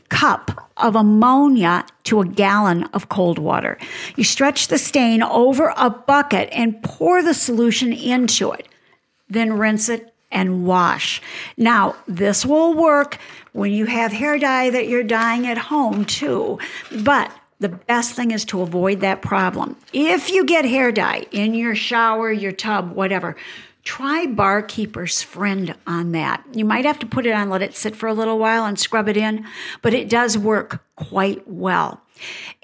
cup 0.08 0.70
of 0.76 0.96
ammonia 0.96 1.84
to 2.04 2.20
a 2.20 2.26
gallon 2.26 2.84
of 2.92 3.08
cold 3.08 3.38
water. 3.38 3.78
You 4.16 4.24
stretch 4.24 4.68
the 4.68 4.78
stain 4.78 5.22
over 5.22 5.72
a 5.76 5.90
bucket 5.90 6.48
and 6.52 6.82
pour 6.82 7.22
the 7.22 7.34
solution 7.34 7.92
into 7.92 8.52
it. 8.52 8.68
Then 9.28 9.54
rinse 9.54 9.88
it 9.88 10.12
and 10.30 10.66
wash. 10.66 11.22
Now, 11.56 11.96
this 12.06 12.44
will 12.44 12.74
work 12.74 13.18
when 13.52 13.72
you 13.72 13.86
have 13.86 14.12
hair 14.12 14.38
dye 14.38 14.70
that 14.70 14.88
you're 14.88 15.02
dyeing 15.02 15.46
at 15.46 15.56
home 15.58 16.04
too, 16.04 16.58
but 17.02 17.32
the 17.58 17.70
best 17.70 18.14
thing 18.14 18.32
is 18.32 18.44
to 18.46 18.60
avoid 18.60 19.00
that 19.00 19.22
problem. 19.22 19.76
If 19.92 20.30
you 20.30 20.44
get 20.44 20.66
hair 20.66 20.92
dye 20.92 21.26
in 21.30 21.54
your 21.54 21.74
shower, 21.74 22.30
your 22.30 22.52
tub, 22.52 22.92
whatever, 22.92 23.34
try 23.86 24.26
barkeeper's 24.26 25.22
friend 25.22 25.74
on 25.86 26.12
that. 26.12 26.44
You 26.52 26.64
might 26.64 26.84
have 26.84 26.98
to 26.98 27.06
put 27.06 27.24
it 27.24 27.32
on, 27.32 27.48
let 27.48 27.62
it 27.62 27.76
sit 27.76 27.94
for 27.94 28.08
a 28.08 28.12
little 28.12 28.38
while 28.38 28.64
and 28.64 28.78
scrub 28.78 29.08
it 29.08 29.16
in, 29.16 29.46
but 29.80 29.94
it 29.94 30.10
does 30.10 30.36
work 30.36 30.82
quite 30.96 31.46
well. 31.48 32.02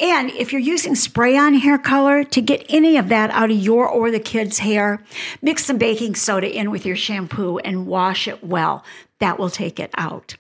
And 0.00 0.30
if 0.30 0.52
you're 0.52 0.60
using 0.60 0.96
spray 0.96 1.36
on 1.36 1.54
hair 1.54 1.78
color 1.78 2.24
to 2.24 2.40
get 2.40 2.66
any 2.68 2.96
of 2.96 3.08
that 3.08 3.30
out 3.30 3.50
of 3.50 3.56
your 3.56 3.88
or 3.88 4.10
the 4.10 4.18
kid's 4.18 4.58
hair, 4.58 5.02
mix 5.40 5.64
some 5.64 5.78
baking 5.78 6.16
soda 6.16 6.50
in 6.50 6.72
with 6.72 6.84
your 6.84 6.96
shampoo 6.96 7.58
and 7.58 7.86
wash 7.86 8.26
it 8.26 8.42
well. 8.42 8.84
That 9.20 9.38
will 9.38 9.50
take 9.50 9.78
it 9.78 9.90
out. 9.96 10.36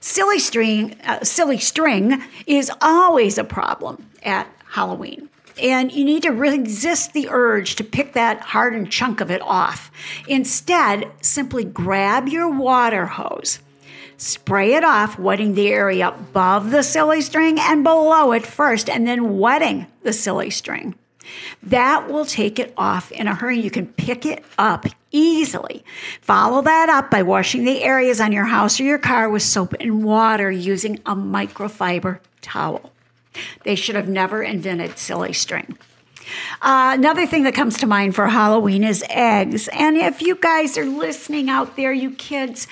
Silly 0.00 0.38
string, 0.38 1.00
uh, 1.04 1.24
silly 1.24 1.58
string 1.58 2.22
is 2.46 2.70
always 2.82 3.38
a 3.38 3.44
problem 3.44 4.06
at 4.22 4.46
Halloween. 4.66 5.29
And 5.60 5.92
you 5.92 6.04
need 6.04 6.22
to 6.22 6.30
resist 6.30 7.12
the 7.12 7.28
urge 7.30 7.76
to 7.76 7.84
pick 7.84 8.12
that 8.14 8.40
hardened 8.40 8.90
chunk 8.90 9.20
of 9.20 9.30
it 9.30 9.42
off. 9.42 9.90
Instead, 10.28 11.10
simply 11.20 11.64
grab 11.64 12.28
your 12.28 12.48
water 12.48 13.06
hose, 13.06 13.60
spray 14.16 14.74
it 14.74 14.84
off, 14.84 15.18
wetting 15.18 15.54
the 15.54 15.68
area 15.68 16.08
above 16.08 16.70
the 16.70 16.82
silly 16.82 17.20
string 17.20 17.58
and 17.58 17.84
below 17.84 18.32
it 18.32 18.46
first, 18.46 18.88
and 18.88 19.06
then 19.06 19.38
wetting 19.38 19.86
the 20.02 20.12
silly 20.12 20.50
string. 20.50 20.94
That 21.62 22.10
will 22.10 22.24
take 22.24 22.58
it 22.58 22.72
off 22.76 23.12
in 23.12 23.26
a 23.26 23.34
hurry. 23.34 23.60
You 23.60 23.70
can 23.70 23.86
pick 23.86 24.26
it 24.26 24.44
up 24.58 24.86
easily. 25.12 25.84
Follow 26.20 26.62
that 26.62 26.88
up 26.88 27.10
by 27.10 27.22
washing 27.22 27.64
the 27.64 27.82
areas 27.82 28.20
on 28.20 28.32
your 28.32 28.44
house 28.44 28.80
or 28.80 28.84
your 28.84 28.98
car 28.98 29.28
with 29.28 29.42
soap 29.42 29.74
and 29.80 30.04
water 30.04 30.50
using 30.50 30.96
a 31.06 31.14
microfiber 31.14 32.20
towel. 32.40 32.92
They 33.64 33.74
should 33.74 33.94
have 33.94 34.08
never 34.08 34.42
invented 34.42 34.98
silly 34.98 35.32
string. 35.32 35.78
Uh, 36.62 36.94
another 36.94 37.26
thing 37.26 37.42
that 37.44 37.54
comes 37.54 37.76
to 37.78 37.86
mind 37.86 38.14
for 38.14 38.26
Halloween 38.28 38.84
is 38.84 39.04
eggs. 39.08 39.68
And 39.68 39.96
if 39.96 40.22
you 40.22 40.36
guys 40.36 40.76
are 40.78 40.84
listening 40.84 41.48
out 41.48 41.76
there, 41.76 41.92
you 41.92 42.12
kids, 42.12 42.66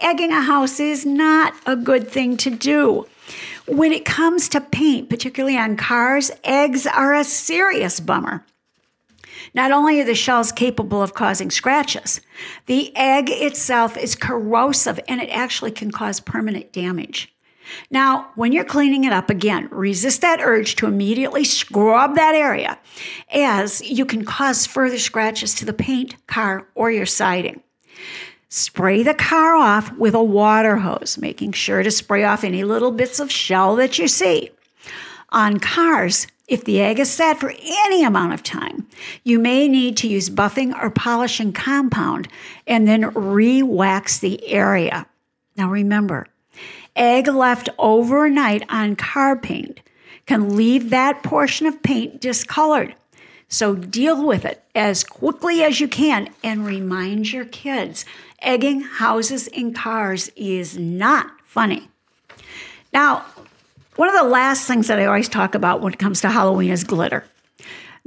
egging 0.00 0.32
a 0.32 0.42
house 0.42 0.80
is 0.80 1.06
not 1.06 1.54
a 1.66 1.76
good 1.76 2.08
thing 2.08 2.36
to 2.38 2.50
do. 2.50 3.06
When 3.66 3.92
it 3.92 4.04
comes 4.04 4.48
to 4.50 4.60
paint, 4.60 5.08
particularly 5.08 5.56
on 5.56 5.76
cars, 5.76 6.30
eggs 6.44 6.86
are 6.86 7.14
a 7.14 7.24
serious 7.24 8.00
bummer. 8.00 8.44
Not 9.54 9.70
only 9.70 10.00
are 10.00 10.04
the 10.04 10.14
shells 10.14 10.50
capable 10.50 11.02
of 11.02 11.14
causing 11.14 11.50
scratches, 11.50 12.20
the 12.66 12.94
egg 12.96 13.28
itself 13.28 13.96
is 13.96 14.14
corrosive 14.14 14.98
and 15.08 15.20
it 15.20 15.28
actually 15.28 15.70
can 15.70 15.90
cause 15.90 16.20
permanent 16.20 16.72
damage. 16.72 17.32
Now, 17.90 18.30
when 18.34 18.52
you're 18.52 18.64
cleaning 18.64 19.04
it 19.04 19.12
up 19.12 19.30
again, 19.30 19.68
resist 19.70 20.20
that 20.20 20.40
urge 20.40 20.76
to 20.76 20.86
immediately 20.86 21.44
scrub 21.44 22.14
that 22.16 22.34
area, 22.34 22.78
as 23.30 23.80
you 23.82 24.04
can 24.04 24.24
cause 24.24 24.66
further 24.66 24.98
scratches 24.98 25.54
to 25.54 25.64
the 25.64 25.72
paint, 25.72 26.16
car, 26.26 26.66
or 26.74 26.90
your 26.90 27.06
siding. 27.06 27.62
Spray 28.48 29.02
the 29.02 29.14
car 29.14 29.54
off 29.54 29.96
with 29.96 30.14
a 30.14 30.22
water 30.22 30.76
hose, 30.76 31.16
making 31.18 31.52
sure 31.52 31.82
to 31.82 31.90
spray 31.90 32.24
off 32.24 32.44
any 32.44 32.64
little 32.64 32.90
bits 32.90 33.18
of 33.18 33.32
shell 33.32 33.76
that 33.76 33.98
you 33.98 34.08
see. 34.08 34.50
On 35.30 35.58
cars, 35.58 36.26
if 36.48 36.64
the 36.64 36.82
egg 36.82 37.00
is 37.00 37.10
sat 37.10 37.40
for 37.40 37.54
any 37.58 38.04
amount 38.04 38.34
of 38.34 38.42
time, 38.42 38.86
you 39.24 39.38
may 39.38 39.68
need 39.68 39.96
to 39.96 40.06
use 40.06 40.28
buffing 40.28 40.74
or 40.78 40.90
polishing 40.90 41.54
compound 41.54 42.28
and 42.66 42.86
then 42.86 43.08
re 43.14 43.62
wax 43.62 44.18
the 44.18 44.46
area. 44.46 45.06
Now 45.56 45.70
remember, 45.70 46.26
egg 46.96 47.28
left 47.28 47.68
overnight 47.78 48.64
on 48.68 48.96
car 48.96 49.36
paint 49.36 49.80
can 50.26 50.56
leave 50.56 50.90
that 50.90 51.22
portion 51.22 51.66
of 51.66 51.82
paint 51.82 52.20
discolored. 52.20 52.94
So 53.48 53.74
deal 53.74 54.26
with 54.26 54.44
it 54.44 54.62
as 54.74 55.04
quickly 55.04 55.62
as 55.62 55.78
you 55.78 55.88
can 55.88 56.30
and 56.42 56.64
remind 56.64 57.32
your 57.32 57.44
kids 57.44 58.04
egging 58.40 58.80
houses 58.80 59.48
and 59.48 59.74
cars 59.74 60.30
is 60.36 60.78
not 60.78 61.30
funny. 61.44 61.88
Now, 62.92 63.24
one 63.96 64.08
of 64.08 64.14
the 64.14 64.28
last 64.28 64.66
things 64.66 64.86
that 64.86 64.98
I 64.98 65.04
always 65.04 65.28
talk 65.28 65.54
about 65.54 65.82
when 65.82 65.92
it 65.92 65.98
comes 65.98 66.22
to 66.22 66.28
Halloween 66.28 66.70
is 66.70 66.82
glitter. 66.82 67.24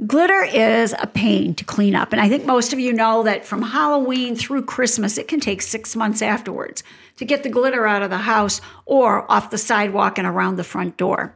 Glitter 0.04 0.44
is 0.44 0.94
a 0.98 1.06
pain 1.06 1.54
to 1.54 1.64
clean 1.64 1.94
up. 1.94 2.12
And 2.12 2.20
I 2.20 2.28
think 2.28 2.44
most 2.44 2.74
of 2.74 2.78
you 2.78 2.92
know 2.92 3.22
that 3.22 3.46
from 3.46 3.62
Halloween 3.62 4.36
through 4.36 4.66
Christmas, 4.66 5.16
it 5.16 5.26
can 5.26 5.40
take 5.40 5.62
six 5.62 5.96
months 5.96 6.20
afterwards 6.20 6.82
to 7.16 7.24
get 7.24 7.42
the 7.42 7.48
glitter 7.48 7.86
out 7.86 8.02
of 8.02 8.10
the 8.10 8.18
house 8.18 8.60
or 8.84 9.30
off 9.32 9.50
the 9.50 9.56
sidewalk 9.56 10.18
and 10.18 10.26
around 10.26 10.56
the 10.56 10.64
front 10.64 10.98
door. 10.98 11.34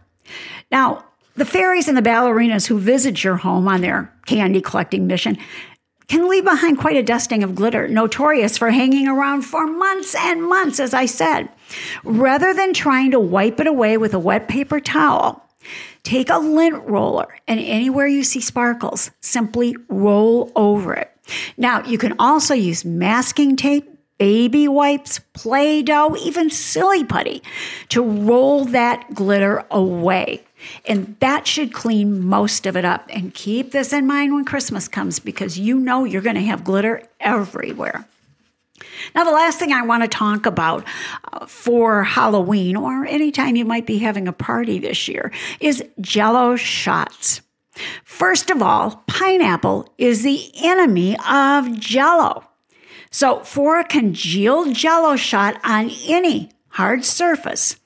Now, 0.70 1.06
the 1.36 1.46
fairies 1.46 1.88
and 1.88 1.96
the 1.96 2.02
ballerinas 2.02 2.66
who 2.66 2.78
visit 2.78 3.24
your 3.24 3.36
home 3.36 3.66
on 3.66 3.80
their 3.80 4.12
candy 4.26 4.60
collecting 4.60 5.06
mission 5.06 5.38
can 6.08 6.28
leave 6.28 6.44
behind 6.44 6.76
quite 6.76 6.96
a 6.96 7.02
dusting 7.02 7.42
of 7.42 7.54
glitter, 7.54 7.88
notorious 7.88 8.58
for 8.58 8.70
hanging 8.70 9.08
around 9.08 9.42
for 9.42 9.66
months 9.66 10.14
and 10.14 10.42
months, 10.42 10.80
as 10.80 10.92
I 10.92 11.06
said. 11.06 11.48
Rather 12.04 12.52
than 12.52 12.74
trying 12.74 13.12
to 13.12 13.20
wipe 13.20 13.58
it 13.58 13.66
away 13.66 13.96
with 13.96 14.12
a 14.12 14.18
wet 14.18 14.48
paper 14.48 14.80
towel, 14.80 15.49
take 16.02 16.30
a 16.30 16.38
lint 16.38 16.82
roller 16.84 17.28
and 17.46 17.60
anywhere 17.60 18.06
you 18.06 18.24
see 18.24 18.40
sparkles, 18.40 19.10
simply 19.20 19.76
roll 19.88 20.52
over 20.56 20.94
it. 20.94 21.10
Now, 21.56 21.84
you 21.84 21.98
can 21.98 22.14
also 22.18 22.54
use 22.54 22.84
masking 22.84 23.56
tape, 23.56 23.88
baby 24.18 24.68
wipes, 24.68 25.20
Play 25.32 25.82
Doh, 25.82 26.16
even 26.16 26.50
silly 26.50 27.04
putty 27.04 27.42
to 27.90 28.02
roll 28.02 28.64
that 28.66 29.14
glitter 29.14 29.64
away. 29.70 30.42
And 30.84 31.16
that 31.20 31.46
should 31.46 31.72
clean 31.72 32.22
most 32.22 32.66
of 32.66 32.76
it 32.76 32.84
up. 32.84 33.06
And 33.08 33.32
keep 33.32 33.72
this 33.72 33.92
in 33.92 34.06
mind 34.06 34.34
when 34.34 34.44
Christmas 34.44 34.88
comes 34.88 35.18
because 35.18 35.58
you 35.58 35.78
know 35.78 36.04
you're 36.04 36.20
going 36.20 36.36
to 36.36 36.42
have 36.42 36.64
glitter 36.64 37.02
everywhere. 37.18 38.06
Now, 39.14 39.24
the 39.24 39.30
last 39.30 39.58
thing 39.58 39.72
I 39.72 39.82
want 39.82 40.02
to 40.02 40.08
talk 40.08 40.46
about 40.46 40.84
uh, 41.32 41.46
for 41.46 42.04
Halloween 42.04 42.76
or 42.76 43.06
anytime 43.06 43.56
you 43.56 43.64
might 43.64 43.86
be 43.86 43.98
having 43.98 44.28
a 44.28 44.32
party 44.32 44.78
this 44.78 45.08
year 45.08 45.32
is 45.60 45.84
jello 46.00 46.56
shots. 46.56 47.40
First 48.04 48.50
of 48.50 48.62
all, 48.62 49.02
pineapple 49.06 49.92
is 49.96 50.22
the 50.22 50.50
enemy 50.62 51.16
of 51.28 51.78
jello. 51.78 52.44
So, 53.10 53.40
for 53.40 53.78
a 53.78 53.84
congealed 53.84 54.74
jello 54.74 55.16
shot 55.16 55.60
on 55.64 55.90
any 56.06 56.50
hard 56.68 57.04
surface, 57.04 57.76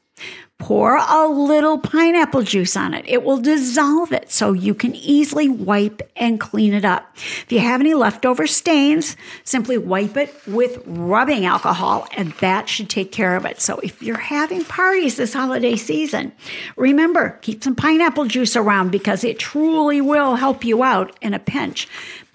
Pour 0.60 0.96
a 0.96 1.26
little 1.26 1.78
pineapple 1.78 2.42
juice 2.42 2.76
on 2.76 2.94
it. 2.94 3.04
It 3.06 3.22
will 3.22 3.38
dissolve 3.38 4.12
it 4.12 4.30
so 4.30 4.52
you 4.52 4.72
can 4.72 4.94
easily 4.94 5.48
wipe 5.48 6.00
and 6.16 6.40
clean 6.40 6.72
it 6.72 6.84
up. 6.84 7.10
If 7.16 7.46
you 7.50 7.58
have 7.58 7.80
any 7.80 7.92
leftover 7.92 8.46
stains, 8.46 9.16
simply 9.42 9.76
wipe 9.76 10.16
it 10.16 10.34
with 10.46 10.82
rubbing 10.86 11.44
alcohol 11.44 12.06
and 12.16 12.32
that 12.34 12.68
should 12.68 12.88
take 12.88 13.12
care 13.12 13.36
of 13.36 13.44
it. 13.44 13.60
So 13.60 13.78
if 13.78 14.00
you're 14.00 14.16
having 14.16 14.64
parties 14.64 15.16
this 15.16 15.34
holiday 15.34 15.76
season, 15.76 16.32
remember, 16.76 17.38
keep 17.42 17.62
some 17.62 17.74
pineapple 17.74 18.26
juice 18.26 18.56
around 18.56 18.90
because 18.90 19.24
it 19.24 19.38
truly 19.38 20.00
will 20.00 20.36
help 20.36 20.64
you 20.64 20.82
out 20.82 21.16
in 21.20 21.34
a 21.34 21.38
pinch 21.38 21.88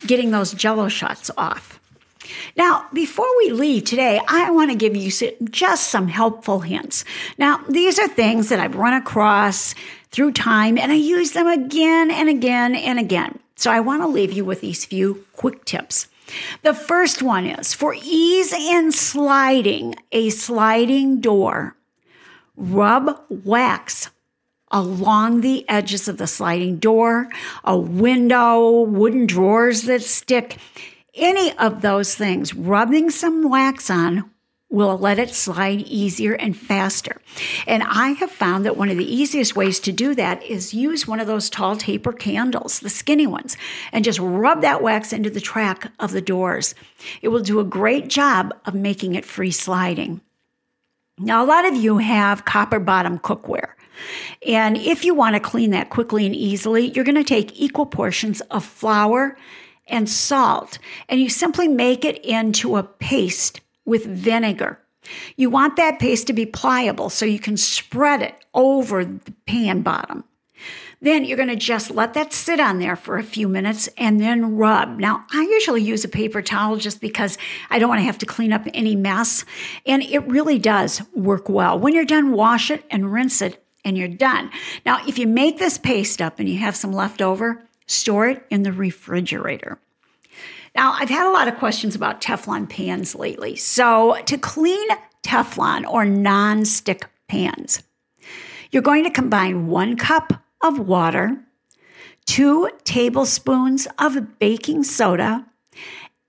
getting 0.05 0.31
those 0.31 0.53
jello 0.53 0.87
shots 0.87 1.31
off. 1.37 1.78
Now, 2.55 2.87
before 2.93 3.27
we 3.37 3.51
leave 3.51 3.85
today, 3.85 4.19
I 4.27 4.51
want 4.51 4.71
to 4.71 4.77
give 4.77 4.95
you 4.95 5.11
just 5.49 5.89
some 5.89 6.07
helpful 6.07 6.59
hints. 6.59 7.05
Now, 7.37 7.63
these 7.69 7.99
are 7.99 8.07
things 8.07 8.49
that 8.49 8.59
I've 8.59 8.75
run 8.75 8.93
across 8.93 9.75
through 10.11 10.33
time 10.33 10.77
and 10.77 10.91
I 10.91 10.95
use 10.95 11.31
them 11.31 11.47
again 11.47 12.11
and 12.11 12.29
again 12.29 12.75
and 12.75 12.99
again. 12.99 13.39
So 13.55 13.71
I 13.71 13.79
want 13.79 14.01
to 14.01 14.07
leave 14.07 14.31
you 14.31 14.45
with 14.45 14.61
these 14.61 14.85
few 14.85 15.25
quick 15.33 15.65
tips. 15.65 16.07
The 16.61 16.73
first 16.73 17.21
one 17.21 17.45
is 17.45 17.73
for 17.73 17.95
ease 17.95 18.53
in 18.53 18.91
sliding 18.91 19.95
a 20.11 20.29
sliding 20.29 21.21
door, 21.21 21.75
rub 22.55 23.21
wax 23.29 24.09
along 24.71 25.41
the 25.41 25.67
edges 25.67 26.07
of 26.07 26.17
the 26.17 26.27
sliding 26.27 26.77
door, 26.77 27.27
a 27.63 27.77
window, 27.77 28.81
wooden 28.81 29.25
drawers 29.25 29.83
that 29.83 30.03
stick 30.03 30.57
any 31.19 31.57
of 31.57 31.81
those 31.81 32.15
things, 32.15 32.53
rubbing 32.53 33.09
some 33.09 33.49
wax 33.49 33.89
on 33.89 34.29
will 34.69 34.97
let 34.97 35.17
it 35.17 35.33
slide 35.33 35.81
easier 35.81 36.33
and 36.33 36.55
faster. 36.55 37.19
And 37.65 37.81
I 37.83 38.09
have 38.11 38.31
found 38.31 38.65
that 38.65 38.77
one 38.77 38.89
of 38.89 38.97
the 38.97 39.15
easiest 39.15 39.55
ways 39.55 39.79
to 39.81 39.91
do 39.91 40.13
that 40.15 40.43
is 40.43 40.73
use 40.75 41.07
one 41.07 41.19
of 41.19 41.27
those 41.27 41.49
tall 41.49 41.75
taper 41.75 42.13
candles, 42.13 42.79
the 42.79 42.89
skinny 42.89 43.25
ones, 43.25 43.57
and 43.91 44.05
just 44.05 44.19
rub 44.19 44.61
that 44.61 44.83
wax 44.83 45.11
into 45.11 45.31
the 45.31 45.41
track 45.41 45.91
of 45.99 46.11
the 46.11 46.21
doors. 46.21 46.75
It 47.21 47.29
will 47.29 47.41
do 47.41 47.59
a 47.59 47.63
great 47.65 48.09
job 48.09 48.53
of 48.65 48.75
making 48.75 49.15
it 49.15 49.25
free 49.25 49.51
sliding. 49.51 50.21
Now, 51.17 51.43
a 51.43 51.47
lot 51.47 51.65
of 51.65 51.75
you 51.75 51.97
have 51.97 52.45
copper 52.45 52.79
bottom 52.79 53.17
cookware. 53.19 53.71
And 54.47 54.77
if 54.77 55.03
you 55.03 55.13
want 55.13 55.35
to 55.35 55.41
clean 55.41 55.71
that 55.71 55.89
quickly 55.89 56.25
and 56.25 56.35
easily, 56.35 56.91
you're 56.91 57.03
going 57.03 57.15
to 57.15 57.23
take 57.23 57.59
equal 57.59 57.85
portions 57.85 58.39
of 58.41 58.63
flour 58.63 59.35
and 59.89 60.09
salt, 60.09 60.79
and 61.07 61.19
you 61.19 61.29
simply 61.29 61.67
make 61.67 62.05
it 62.05 62.23
into 62.23 62.75
a 62.75 62.83
paste 62.83 63.61
with 63.85 64.05
vinegar. 64.05 64.79
You 65.35 65.49
want 65.49 65.75
that 65.77 65.99
paste 65.99 66.27
to 66.27 66.33
be 66.33 66.45
pliable 66.45 67.09
so 67.09 67.25
you 67.25 67.39
can 67.39 67.57
spread 67.57 68.21
it 68.21 68.35
over 68.53 69.03
the 69.05 69.33
pan 69.45 69.81
bottom. 69.81 70.23
Then 71.01 71.23
you're 71.23 71.37
going 71.37 71.49
to 71.49 71.55
just 71.55 71.91
let 71.91 72.13
that 72.15 72.33
sit 72.33 72.59
on 72.59 72.79
there 72.79 72.97
for 72.97 73.17
a 73.17 73.23
few 73.23 73.47
minutes 73.47 73.87
and 73.97 74.19
then 74.19 74.57
rub. 74.57 74.99
Now, 74.99 75.25
I 75.31 75.43
usually 75.43 75.81
use 75.81 76.03
a 76.03 76.09
paper 76.09 76.41
towel 76.41 76.75
just 76.75 76.99
because 76.99 77.37
I 77.69 77.79
don't 77.79 77.87
want 77.87 77.99
to 77.99 78.05
have 78.05 78.17
to 78.17 78.25
clean 78.25 78.51
up 78.51 78.67
any 78.73 78.97
mess. 78.97 79.45
And 79.85 80.03
it 80.03 80.27
really 80.27 80.59
does 80.59 81.01
work 81.15 81.47
well. 81.47 81.79
When 81.79 81.95
you're 81.95 82.03
done, 82.03 82.33
wash 82.33 82.69
it 82.69 82.83
and 82.91 83.13
rinse 83.13 83.41
it, 83.41 83.63
and 83.85 83.97
you're 83.97 84.09
done. 84.09 84.51
Now, 84.85 84.99
if 85.07 85.17
you 85.17 85.25
make 85.25 85.57
this 85.57 85.77
paste 85.77 86.21
up 86.21 86.37
and 86.37 86.49
you 86.49 86.59
have 86.59 86.75
some 86.75 86.91
left 86.91 87.21
over, 87.21 87.63
store 87.89 88.27
it 88.27 88.45
in 88.49 88.63
the 88.63 88.71
refrigerator. 88.71 89.79
Now, 90.75 90.93
I've 90.93 91.09
had 91.09 91.27
a 91.27 91.31
lot 91.33 91.47
of 91.47 91.57
questions 91.57 91.95
about 91.95 92.21
Teflon 92.21 92.69
pans 92.69 93.15
lately. 93.15 93.55
So, 93.55 94.17
to 94.25 94.37
clean 94.37 94.87
Teflon 95.23 95.85
or 95.89 96.05
non-stick 96.05 97.09
pans, 97.27 97.81
you're 98.71 98.83
going 98.83 99.03
to 99.03 99.09
combine 99.09 99.67
one 99.67 99.97
cup 99.97 100.33
of 100.61 100.77
water, 100.77 101.37
two 102.25 102.69
tablespoons 102.83 103.87
of 103.97 104.37
baking 104.37 104.83
soda, 104.83 105.45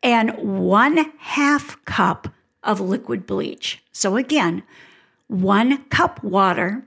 and 0.02 0.32
one 0.66 1.12
half 1.18 1.84
cup 1.84 2.28
of 2.62 2.80
liquid 2.80 3.26
bleach. 3.26 3.82
So, 3.92 4.16
again, 4.16 4.62
one 5.26 5.84
cup 5.84 6.24
water, 6.24 6.84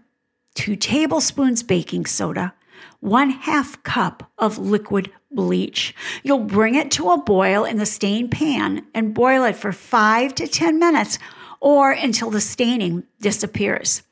two 0.55 0.75
tablespoons 0.75 1.61
baking 1.61 2.07
soda, 2.07 2.55
one 2.99 3.29
half 3.29 3.81
cup 3.83 4.31
of 4.37 4.57
liquid 4.57 5.11
bleach. 5.31 5.95
You'll 6.23 6.39
bring 6.39 6.75
it 6.75 6.91
to 6.91 7.11
a 7.11 7.21
boil 7.21 7.65
in 7.65 7.77
the 7.77 7.85
stain 7.85 8.29
pan 8.29 8.85
and 8.93 9.13
boil 9.13 9.43
it 9.43 9.55
for 9.55 9.71
five 9.71 10.35
to 10.35 10.47
10 10.47 10.79
minutes 10.79 11.19
or 11.59 11.91
until 11.91 12.29
the 12.29 12.41
staining 12.41 13.03
disappears. 13.21 14.03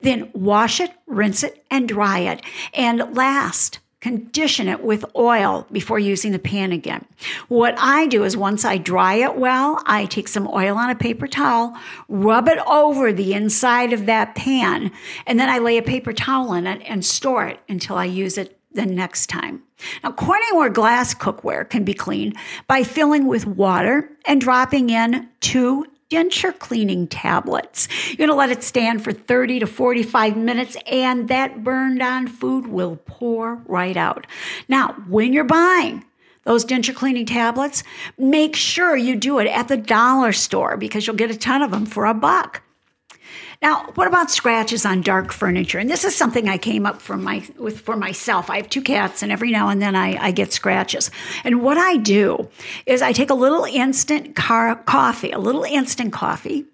Then 0.00 0.30
wash 0.32 0.80
it, 0.80 0.92
rinse 1.06 1.42
it, 1.42 1.64
and 1.70 1.88
dry 1.88 2.20
it. 2.20 2.42
And 2.72 3.14
last, 3.14 3.80
condition 4.00 4.66
it 4.66 4.82
with 4.82 5.04
oil 5.14 5.66
before 5.70 5.98
using 5.98 6.32
the 6.32 6.38
pan 6.38 6.72
again. 6.72 7.04
What 7.48 7.74
I 7.78 8.06
do 8.06 8.24
is 8.24 8.36
once 8.36 8.64
I 8.64 8.78
dry 8.78 9.14
it 9.14 9.36
well, 9.36 9.82
I 9.84 10.06
take 10.06 10.28
some 10.28 10.48
oil 10.48 10.76
on 10.76 10.90
a 10.90 10.94
paper 10.94 11.28
towel, 11.28 11.76
rub 12.08 12.48
it 12.48 12.58
over 12.66 13.12
the 13.12 13.34
inside 13.34 13.92
of 13.92 14.06
that 14.06 14.34
pan, 14.34 14.90
and 15.26 15.38
then 15.38 15.50
I 15.50 15.58
lay 15.58 15.76
a 15.76 15.82
paper 15.82 16.12
towel 16.12 16.54
in 16.54 16.66
it 16.66 16.82
and 16.86 17.04
store 17.04 17.46
it 17.46 17.60
until 17.68 17.96
I 17.96 18.06
use 18.06 18.38
it 18.38 18.58
the 18.72 18.86
next 18.86 19.26
time. 19.26 19.62
Now, 20.02 20.12
Corningware 20.12 20.72
glass 20.72 21.14
cookware 21.14 21.68
can 21.68 21.84
be 21.84 21.94
cleaned 21.94 22.36
by 22.66 22.84
filling 22.84 23.26
with 23.26 23.46
water 23.46 24.10
and 24.26 24.40
dropping 24.40 24.90
in 24.90 25.28
two 25.40 25.86
denture 26.10 26.58
cleaning 26.58 27.06
tablets. 27.06 27.88
You're 28.08 28.16
going 28.16 28.30
to 28.30 28.34
let 28.34 28.50
it 28.50 28.62
stand 28.62 29.02
for 29.02 29.12
30 29.12 29.60
to 29.60 29.66
45 29.66 30.36
minutes, 30.36 30.76
and 30.86 31.28
that 31.28 31.62
burned 31.62 32.02
on 32.02 32.26
food 32.26 32.66
will 32.66 32.96
pour 33.06 33.56
right 33.66 33.96
out. 33.96 34.26
Now, 34.68 34.94
when 35.08 35.32
you're 35.32 35.44
buying, 35.44 36.04
those 36.44 36.64
denture 36.64 36.94
cleaning 36.94 37.26
tablets, 37.26 37.84
make 38.18 38.56
sure 38.56 38.96
you 38.96 39.14
do 39.14 39.38
it 39.38 39.46
at 39.46 39.68
the 39.68 39.76
dollar 39.76 40.32
store 40.32 40.76
because 40.76 41.06
you'll 41.06 41.16
get 41.16 41.30
a 41.30 41.38
ton 41.38 41.62
of 41.62 41.70
them 41.70 41.86
for 41.86 42.06
a 42.06 42.14
buck. 42.14 42.62
Now, 43.62 43.90
what 43.94 44.06
about 44.06 44.30
scratches 44.30 44.86
on 44.86 45.02
dark 45.02 45.32
furniture? 45.32 45.78
And 45.78 45.90
this 45.90 46.04
is 46.04 46.16
something 46.16 46.48
I 46.48 46.56
came 46.56 46.86
up 46.86 47.02
from 47.02 47.22
my 47.22 47.46
with 47.58 47.80
for 47.80 47.94
myself. 47.94 48.48
I 48.48 48.56
have 48.56 48.70
two 48.70 48.80
cats, 48.80 49.22
and 49.22 49.30
every 49.30 49.50
now 49.50 49.68
and 49.68 49.82
then 49.82 49.94
I, 49.94 50.16
I 50.16 50.30
get 50.30 50.54
scratches. 50.54 51.10
And 51.44 51.60
what 51.60 51.76
I 51.76 51.98
do 51.98 52.48
is 52.86 53.02
I 53.02 53.12
take 53.12 53.28
a 53.28 53.34
little 53.34 53.64
instant 53.64 54.34
car, 54.34 54.74
coffee, 54.76 55.30
a 55.30 55.38
little 55.38 55.64
instant 55.64 56.10
coffee, 56.10 56.64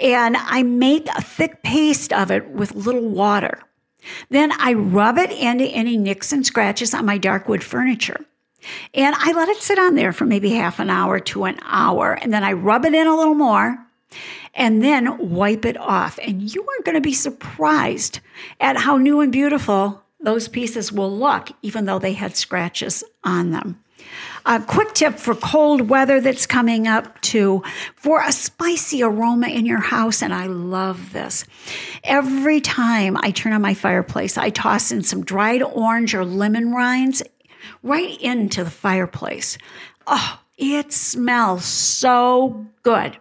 and 0.00 0.38
I 0.38 0.62
make 0.62 1.06
a 1.08 1.20
thick 1.20 1.62
paste 1.62 2.14
of 2.14 2.30
it 2.30 2.48
with 2.48 2.74
little 2.74 3.10
water. 3.10 3.58
Then 4.30 4.52
I 4.52 4.72
rub 4.72 5.18
it 5.18 5.32
into 5.32 5.64
any 5.66 5.98
nicks 5.98 6.32
and 6.32 6.46
scratches 6.46 6.94
on 6.94 7.04
my 7.04 7.18
dark 7.18 7.46
wood 7.46 7.62
furniture. 7.62 8.24
And 8.94 9.14
I 9.18 9.32
let 9.32 9.50
it 9.50 9.58
sit 9.58 9.78
on 9.78 9.96
there 9.96 10.14
for 10.14 10.24
maybe 10.24 10.50
half 10.50 10.78
an 10.78 10.88
hour 10.88 11.20
to 11.20 11.44
an 11.44 11.58
hour. 11.62 12.14
And 12.14 12.32
then 12.32 12.42
I 12.42 12.52
rub 12.52 12.86
it 12.86 12.94
in 12.94 13.06
a 13.06 13.16
little 13.16 13.34
more 13.34 13.76
and 14.54 14.82
then 14.82 15.30
wipe 15.30 15.64
it 15.64 15.76
off. 15.76 16.18
And 16.22 16.54
you 16.54 16.62
are 16.62 16.82
going 16.84 16.94
to 16.94 17.00
be 17.00 17.14
surprised 17.14 18.20
at 18.60 18.76
how 18.76 18.96
new 18.96 19.20
and 19.20 19.32
beautiful 19.32 20.02
those 20.20 20.48
pieces 20.48 20.92
will 20.92 21.16
look, 21.16 21.50
even 21.62 21.84
though 21.84 21.98
they 21.98 22.12
had 22.12 22.36
scratches 22.36 23.02
on 23.24 23.50
them. 23.50 23.82
A 24.44 24.60
quick 24.60 24.92
tip 24.94 25.18
for 25.18 25.34
cold 25.34 25.88
weather 25.88 26.20
that's 26.20 26.46
coming 26.46 26.88
up 26.88 27.20
too 27.20 27.62
for 27.94 28.20
a 28.20 28.32
spicy 28.32 29.02
aroma 29.02 29.48
in 29.48 29.66
your 29.66 29.80
house, 29.80 30.22
and 30.22 30.34
I 30.34 30.46
love 30.46 31.12
this. 31.12 31.44
Every 32.02 32.60
time 32.60 33.16
I 33.18 33.30
turn 33.30 33.52
on 33.52 33.62
my 33.62 33.74
fireplace, 33.74 34.36
I 34.36 34.50
toss 34.50 34.90
in 34.90 35.02
some 35.04 35.24
dried 35.24 35.62
orange 35.62 36.14
or 36.14 36.24
lemon 36.24 36.72
rinds 36.72 37.22
right 37.82 38.20
into 38.20 38.64
the 38.64 38.70
fireplace. 38.70 39.58
Oh, 40.06 40.40
it 40.58 40.92
smells 40.92 41.64
so 41.64 42.66
good. 42.82 43.16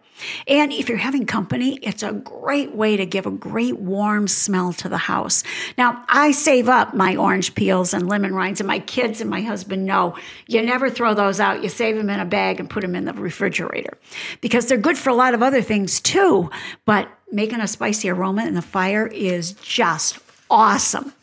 And 0.48 0.72
if 0.72 0.90
you're 0.90 0.98
having 0.98 1.26
company, 1.26 1.80
it's 1.82 2.04
a 2.04 2.12
great 2.12 2.74
way 2.76 2.98
to 2.98 3.06
give 3.06 3.26
a 3.26 3.32
great 3.32 3.78
warm 3.80 4.28
smell 4.28 4.74
to 4.74 4.90
the 4.90 4.98
house. 4.98 5.44
Now, 5.78 6.04
I 6.08 6.32
save 6.32 6.70
up 6.70 6.94
my 6.94 7.16
orange 7.16 7.56
peels 7.56 7.94
and 7.94 8.08
lemon 8.08 8.34
rinds, 8.34 8.60
and 8.60 8.68
my 8.68 8.80
kids 8.80 9.22
and 9.22 9.30
my 9.30 9.42
husband 9.42 9.86
know 9.86 10.16
you 10.48 10.62
never 10.62 10.90
throw 10.90 11.14
those 11.14 11.40
out. 11.40 11.64
You 11.64 11.70
save 11.70 11.96
them 11.96 12.10
in 12.10 12.20
a 12.20 12.26
bag 12.26 12.60
and 12.60 12.70
put 12.70 12.82
them 12.82 12.96
in 12.96 13.06
the 13.06 13.14
refrigerator 13.14 13.98
because 14.42 14.68
they're 14.68 14.78
good 14.78 14.98
for 14.98 15.10
a 15.10 15.16
lot 15.16 15.34
of 15.34 15.42
other 15.42 15.62
things 15.62 16.00
too. 16.00 16.50
But 16.86 17.10
making 17.32 17.62
a 17.62 17.68
spicy 17.68 18.10
aroma 18.10 18.46
in 18.46 18.56
the 18.56 18.62
fire 18.62 19.08
is 19.08 19.54
just 19.54 20.20
awesome. 20.50 21.14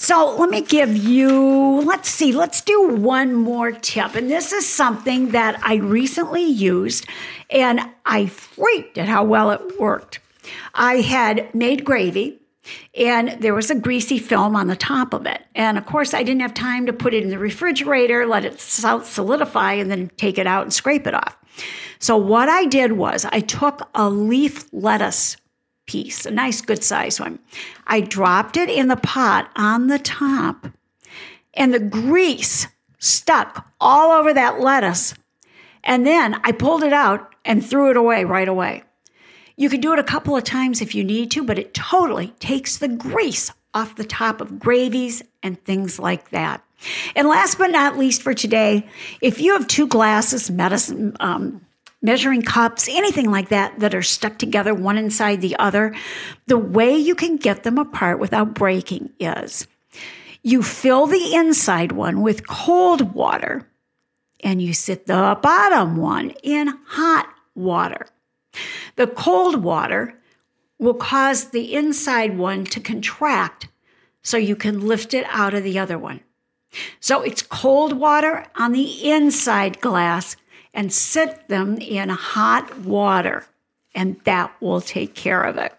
So 0.00 0.36
let 0.36 0.48
me 0.48 0.60
give 0.60 0.96
you, 0.96 1.80
let's 1.80 2.08
see, 2.08 2.30
let's 2.30 2.60
do 2.60 2.88
one 2.88 3.34
more 3.34 3.72
tip. 3.72 4.14
And 4.14 4.30
this 4.30 4.52
is 4.52 4.64
something 4.64 5.30
that 5.30 5.60
I 5.64 5.74
recently 5.74 6.44
used 6.44 7.04
and 7.50 7.80
I 8.06 8.26
freaked 8.26 8.96
at 8.96 9.08
how 9.08 9.24
well 9.24 9.50
it 9.50 9.80
worked. 9.80 10.20
I 10.72 11.00
had 11.00 11.52
made 11.52 11.84
gravy 11.84 12.38
and 12.96 13.30
there 13.40 13.54
was 13.54 13.72
a 13.72 13.74
greasy 13.74 14.20
film 14.20 14.54
on 14.54 14.68
the 14.68 14.76
top 14.76 15.12
of 15.12 15.26
it. 15.26 15.42
And 15.56 15.76
of 15.76 15.84
course, 15.84 16.14
I 16.14 16.22
didn't 16.22 16.42
have 16.42 16.54
time 16.54 16.86
to 16.86 16.92
put 16.92 17.12
it 17.12 17.24
in 17.24 17.30
the 17.30 17.38
refrigerator, 17.38 18.24
let 18.24 18.44
it 18.44 18.60
solidify, 18.60 19.72
and 19.72 19.90
then 19.90 20.12
take 20.16 20.38
it 20.38 20.46
out 20.46 20.62
and 20.62 20.72
scrape 20.72 21.08
it 21.08 21.14
off. 21.14 21.36
So, 21.98 22.16
what 22.16 22.48
I 22.48 22.66
did 22.66 22.92
was 22.92 23.24
I 23.24 23.40
took 23.40 23.88
a 23.96 24.08
leaf 24.08 24.72
lettuce 24.72 25.36
piece, 25.88 26.24
a 26.24 26.30
nice 26.30 26.60
good 26.60 26.84
size 26.84 27.18
one. 27.18 27.40
I 27.88 28.00
dropped 28.00 28.56
it 28.56 28.70
in 28.70 28.86
the 28.86 28.96
pot 28.96 29.50
on 29.56 29.88
the 29.88 29.98
top, 29.98 30.68
and 31.54 31.74
the 31.74 31.80
grease 31.80 32.68
stuck 33.00 33.68
all 33.80 34.12
over 34.12 34.32
that 34.32 34.60
lettuce. 34.60 35.14
And 35.82 36.06
then 36.06 36.40
I 36.44 36.52
pulled 36.52 36.84
it 36.84 36.92
out 36.92 37.34
and 37.44 37.64
threw 37.66 37.90
it 37.90 37.96
away 37.96 38.24
right 38.24 38.48
away. 38.48 38.84
You 39.56 39.68
can 39.68 39.80
do 39.80 39.92
it 39.92 39.98
a 39.98 40.04
couple 40.04 40.36
of 40.36 40.44
times 40.44 40.80
if 40.80 40.94
you 40.94 41.02
need 41.02 41.32
to, 41.32 41.42
but 41.42 41.58
it 41.58 41.74
totally 41.74 42.28
takes 42.38 42.76
the 42.76 42.86
grease 42.86 43.50
off 43.74 43.96
the 43.96 44.04
top 44.04 44.40
of 44.40 44.58
gravies 44.58 45.22
and 45.42 45.62
things 45.64 45.98
like 45.98 46.30
that. 46.30 46.62
And 47.16 47.26
last 47.26 47.58
but 47.58 47.70
not 47.70 47.98
least 47.98 48.22
for 48.22 48.34
today, 48.34 48.86
if 49.20 49.40
you 49.40 49.54
have 49.54 49.66
two 49.66 49.88
glasses, 49.88 50.50
medicine, 50.50 51.16
um, 51.18 51.60
measuring 52.00 52.42
cups, 52.42 52.88
anything 52.88 53.30
like 53.30 53.48
that, 53.48 53.78
that 53.80 53.94
are 53.94 54.02
stuck 54.02 54.38
together 54.38 54.74
one 54.74 54.98
inside 54.98 55.40
the 55.40 55.56
other, 55.56 55.94
the 56.46 56.58
way 56.58 56.96
you 56.96 57.14
can 57.14 57.36
get 57.36 57.64
them 57.64 57.78
apart 57.78 58.18
without 58.18 58.54
breaking 58.54 59.10
is 59.18 59.66
you 60.42 60.62
fill 60.62 61.06
the 61.06 61.34
inside 61.34 61.92
one 61.92 62.22
with 62.22 62.46
cold 62.46 63.14
water 63.14 63.68
and 64.40 64.62
you 64.62 64.72
sit 64.72 65.06
the 65.06 65.38
bottom 65.42 65.96
one 65.96 66.30
in 66.42 66.68
hot 66.86 67.28
water. 67.54 68.06
The 68.96 69.08
cold 69.08 69.62
water 69.62 70.14
will 70.78 70.94
cause 70.94 71.46
the 71.46 71.74
inside 71.74 72.38
one 72.38 72.64
to 72.66 72.80
contract 72.80 73.68
so 74.22 74.36
you 74.36 74.54
can 74.54 74.86
lift 74.86 75.12
it 75.12 75.26
out 75.28 75.54
of 75.54 75.64
the 75.64 75.78
other 75.78 75.98
one. 75.98 76.20
So 77.00 77.22
it's 77.22 77.42
cold 77.42 77.94
water 77.94 78.44
on 78.54 78.72
the 78.72 79.10
inside 79.10 79.80
glass 79.80 80.36
and 80.74 80.92
sit 80.92 81.48
them 81.48 81.78
in 81.78 82.08
hot 82.08 82.78
water, 82.80 83.46
and 83.94 84.20
that 84.24 84.52
will 84.60 84.80
take 84.80 85.14
care 85.14 85.42
of 85.42 85.56
it. 85.56 85.72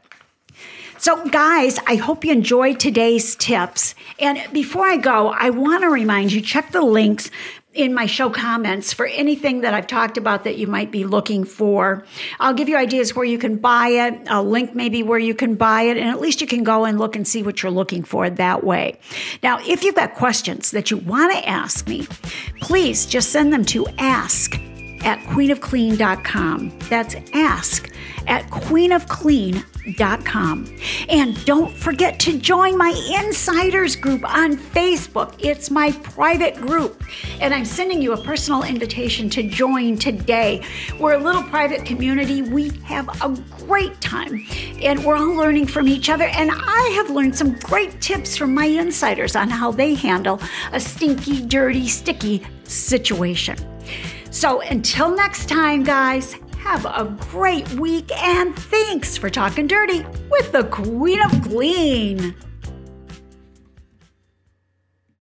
So, 0.97 1.25
guys, 1.29 1.79
I 1.87 1.95
hope 1.95 2.25
you 2.25 2.33
enjoyed 2.33 2.77
today's 2.77 3.37
tips. 3.37 3.95
And 4.19 4.37
before 4.51 4.85
I 4.85 4.97
go, 4.97 5.29
I 5.29 5.49
want 5.49 5.83
to 5.83 5.89
remind 5.89 6.33
you 6.33 6.41
check 6.41 6.73
the 6.73 6.81
links 6.81 7.31
in 7.73 7.93
my 7.93 8.05
show 8.05 8.29
comments 8.29 8.91
for 8.91 9.05
anything 9.05 9.61
that 9.61 9.73
I've 9.73 9.87
talked 9.87 10.17
about 10.17 10.43
that 10.43 10.57
you 10.57 10.67
might 10.67 10.91
be 10.91 11.05
looking 11.05 11.45
for. 11.45 12.03
I'll 12.39 12.53
give 12.53 12.67
you 12.67 12.75
ideas 12.75 13.15
where 13.15 13.23
you 13.23 13.37
can 13.37 13.57
buy 13.57 13.87
it, 13.87 14.19
a 14.27 14.41
link 14.41 14.75
maybe 14.75 15.01
where 15.01 15.19
you 15.19 15.33
can 15.33 15.55
buy 15.55 15.83
it, 15.83 15.95
and 15.95 16.09
at 16.09 16.19
least 16.19 16.41
you 16.41 16.47
can 16.47 16.65
go 16.65 16.83
and 16.83 16.99
look 16.99 17.15
and 17.15 17.25
see 17.25 17.43
what 17.43 17.63
you're 17.63 17.71
looking 17.71 18.03
for 18.03 18.29
that 18.29 18.65
way. 18.65 18.99
Now, 19.41 19.59
if 19.65 19.85
you've 19.85 19.95
got 19.95 20.15
questions 20.15 20.71
that 20.71 20.91
you 20.91 20.97
want 20.97 21.31
to 21.31 21.47
ask 21.47 21.87
me, 21.87 22.07
please 22.59 23.05
just 23.05 23.31
send 23.31 23.53
them 23.53 23.63
to 23.65 23.87
ask 23.99 24.59
at 25.03 25.19
queenofclean.com. 25.19 26.79
That's 26.89 27.15
ask 27.33 27.91
at 28.27 28.49
queenofclean.com. 28.49 30.75
And 31.09 31.45
don't 31.45 31.75
forget 31.75 32.19
to 32.19 32.37
join 32.37 32.77
my 32.77 32.89
insiders 33.23 33.95
group 33.95 34.23
on 34.23 34.55
Facebook. 34.55 35.33
It's 35.39 35.71
my 35.71 35.91
private 35.91 36.55
group. 36.55 37.03
And 37.41 37.51
I'm 37.53 37.65
sending 37.65 38.01
you 38.01 38.13
a 38.13 38.21
personal 38.21 38.63
invitation 38.63 39.29
to 39.31 39.43
join 39.43 39.97
today. 39.97 40.63
We're 40.99 41.15
a 41.15 41.19
little 41.19 41.43
private 41.43 41.83
community. 41.85 42.43
We 42.43 42.69
have 42.83 43.09
a 43.23 43.35
great 43.65 43.99
time 44.01 44.45
and 44.81 45.03
we're 45.03 45.15
all 45.15 45.35
learning 45.35 45.67
from 45.67 45.87
each 45.87 46.09
other. 46.09 46.25
And 46.25 46.51
I 46.53 46.93
have 46.95 47.09
learned 47.09 47.35
some 47.35 47.53
great 47.59 47.99
tips 48.01 48.37
from 48.37 48.53
my 48.53 48.65
insiders 48.65 49.35
on 49.35 49.49
how 49.49 49.71
they 49.71 49.95
handle 49.95 50.39
a 50.71 50.79
stinky, 50.79 51.45
dirty, 51.45 51.87
sticky 51.87 52.45
situation. 52.63 53.57
So 54.31 54.61
until 54.61 55.15
next 55.15 55.49
time, 55.49 55.83
guys, 55.83 56.35
have 56.59 56.85
a 56.85 57.15
great 57.31 57.69
week 57.73 58.11
and 58.23 58.55
thanks 58.55 59.17
for 59.17 59.29
talking 59.29 59.65
dirty 59.65 60.05
with 60.29 60.51
the 60.51 60.65
Queen 60.65 61.21
of 61.21 61.31
Clean. 61.41 62.35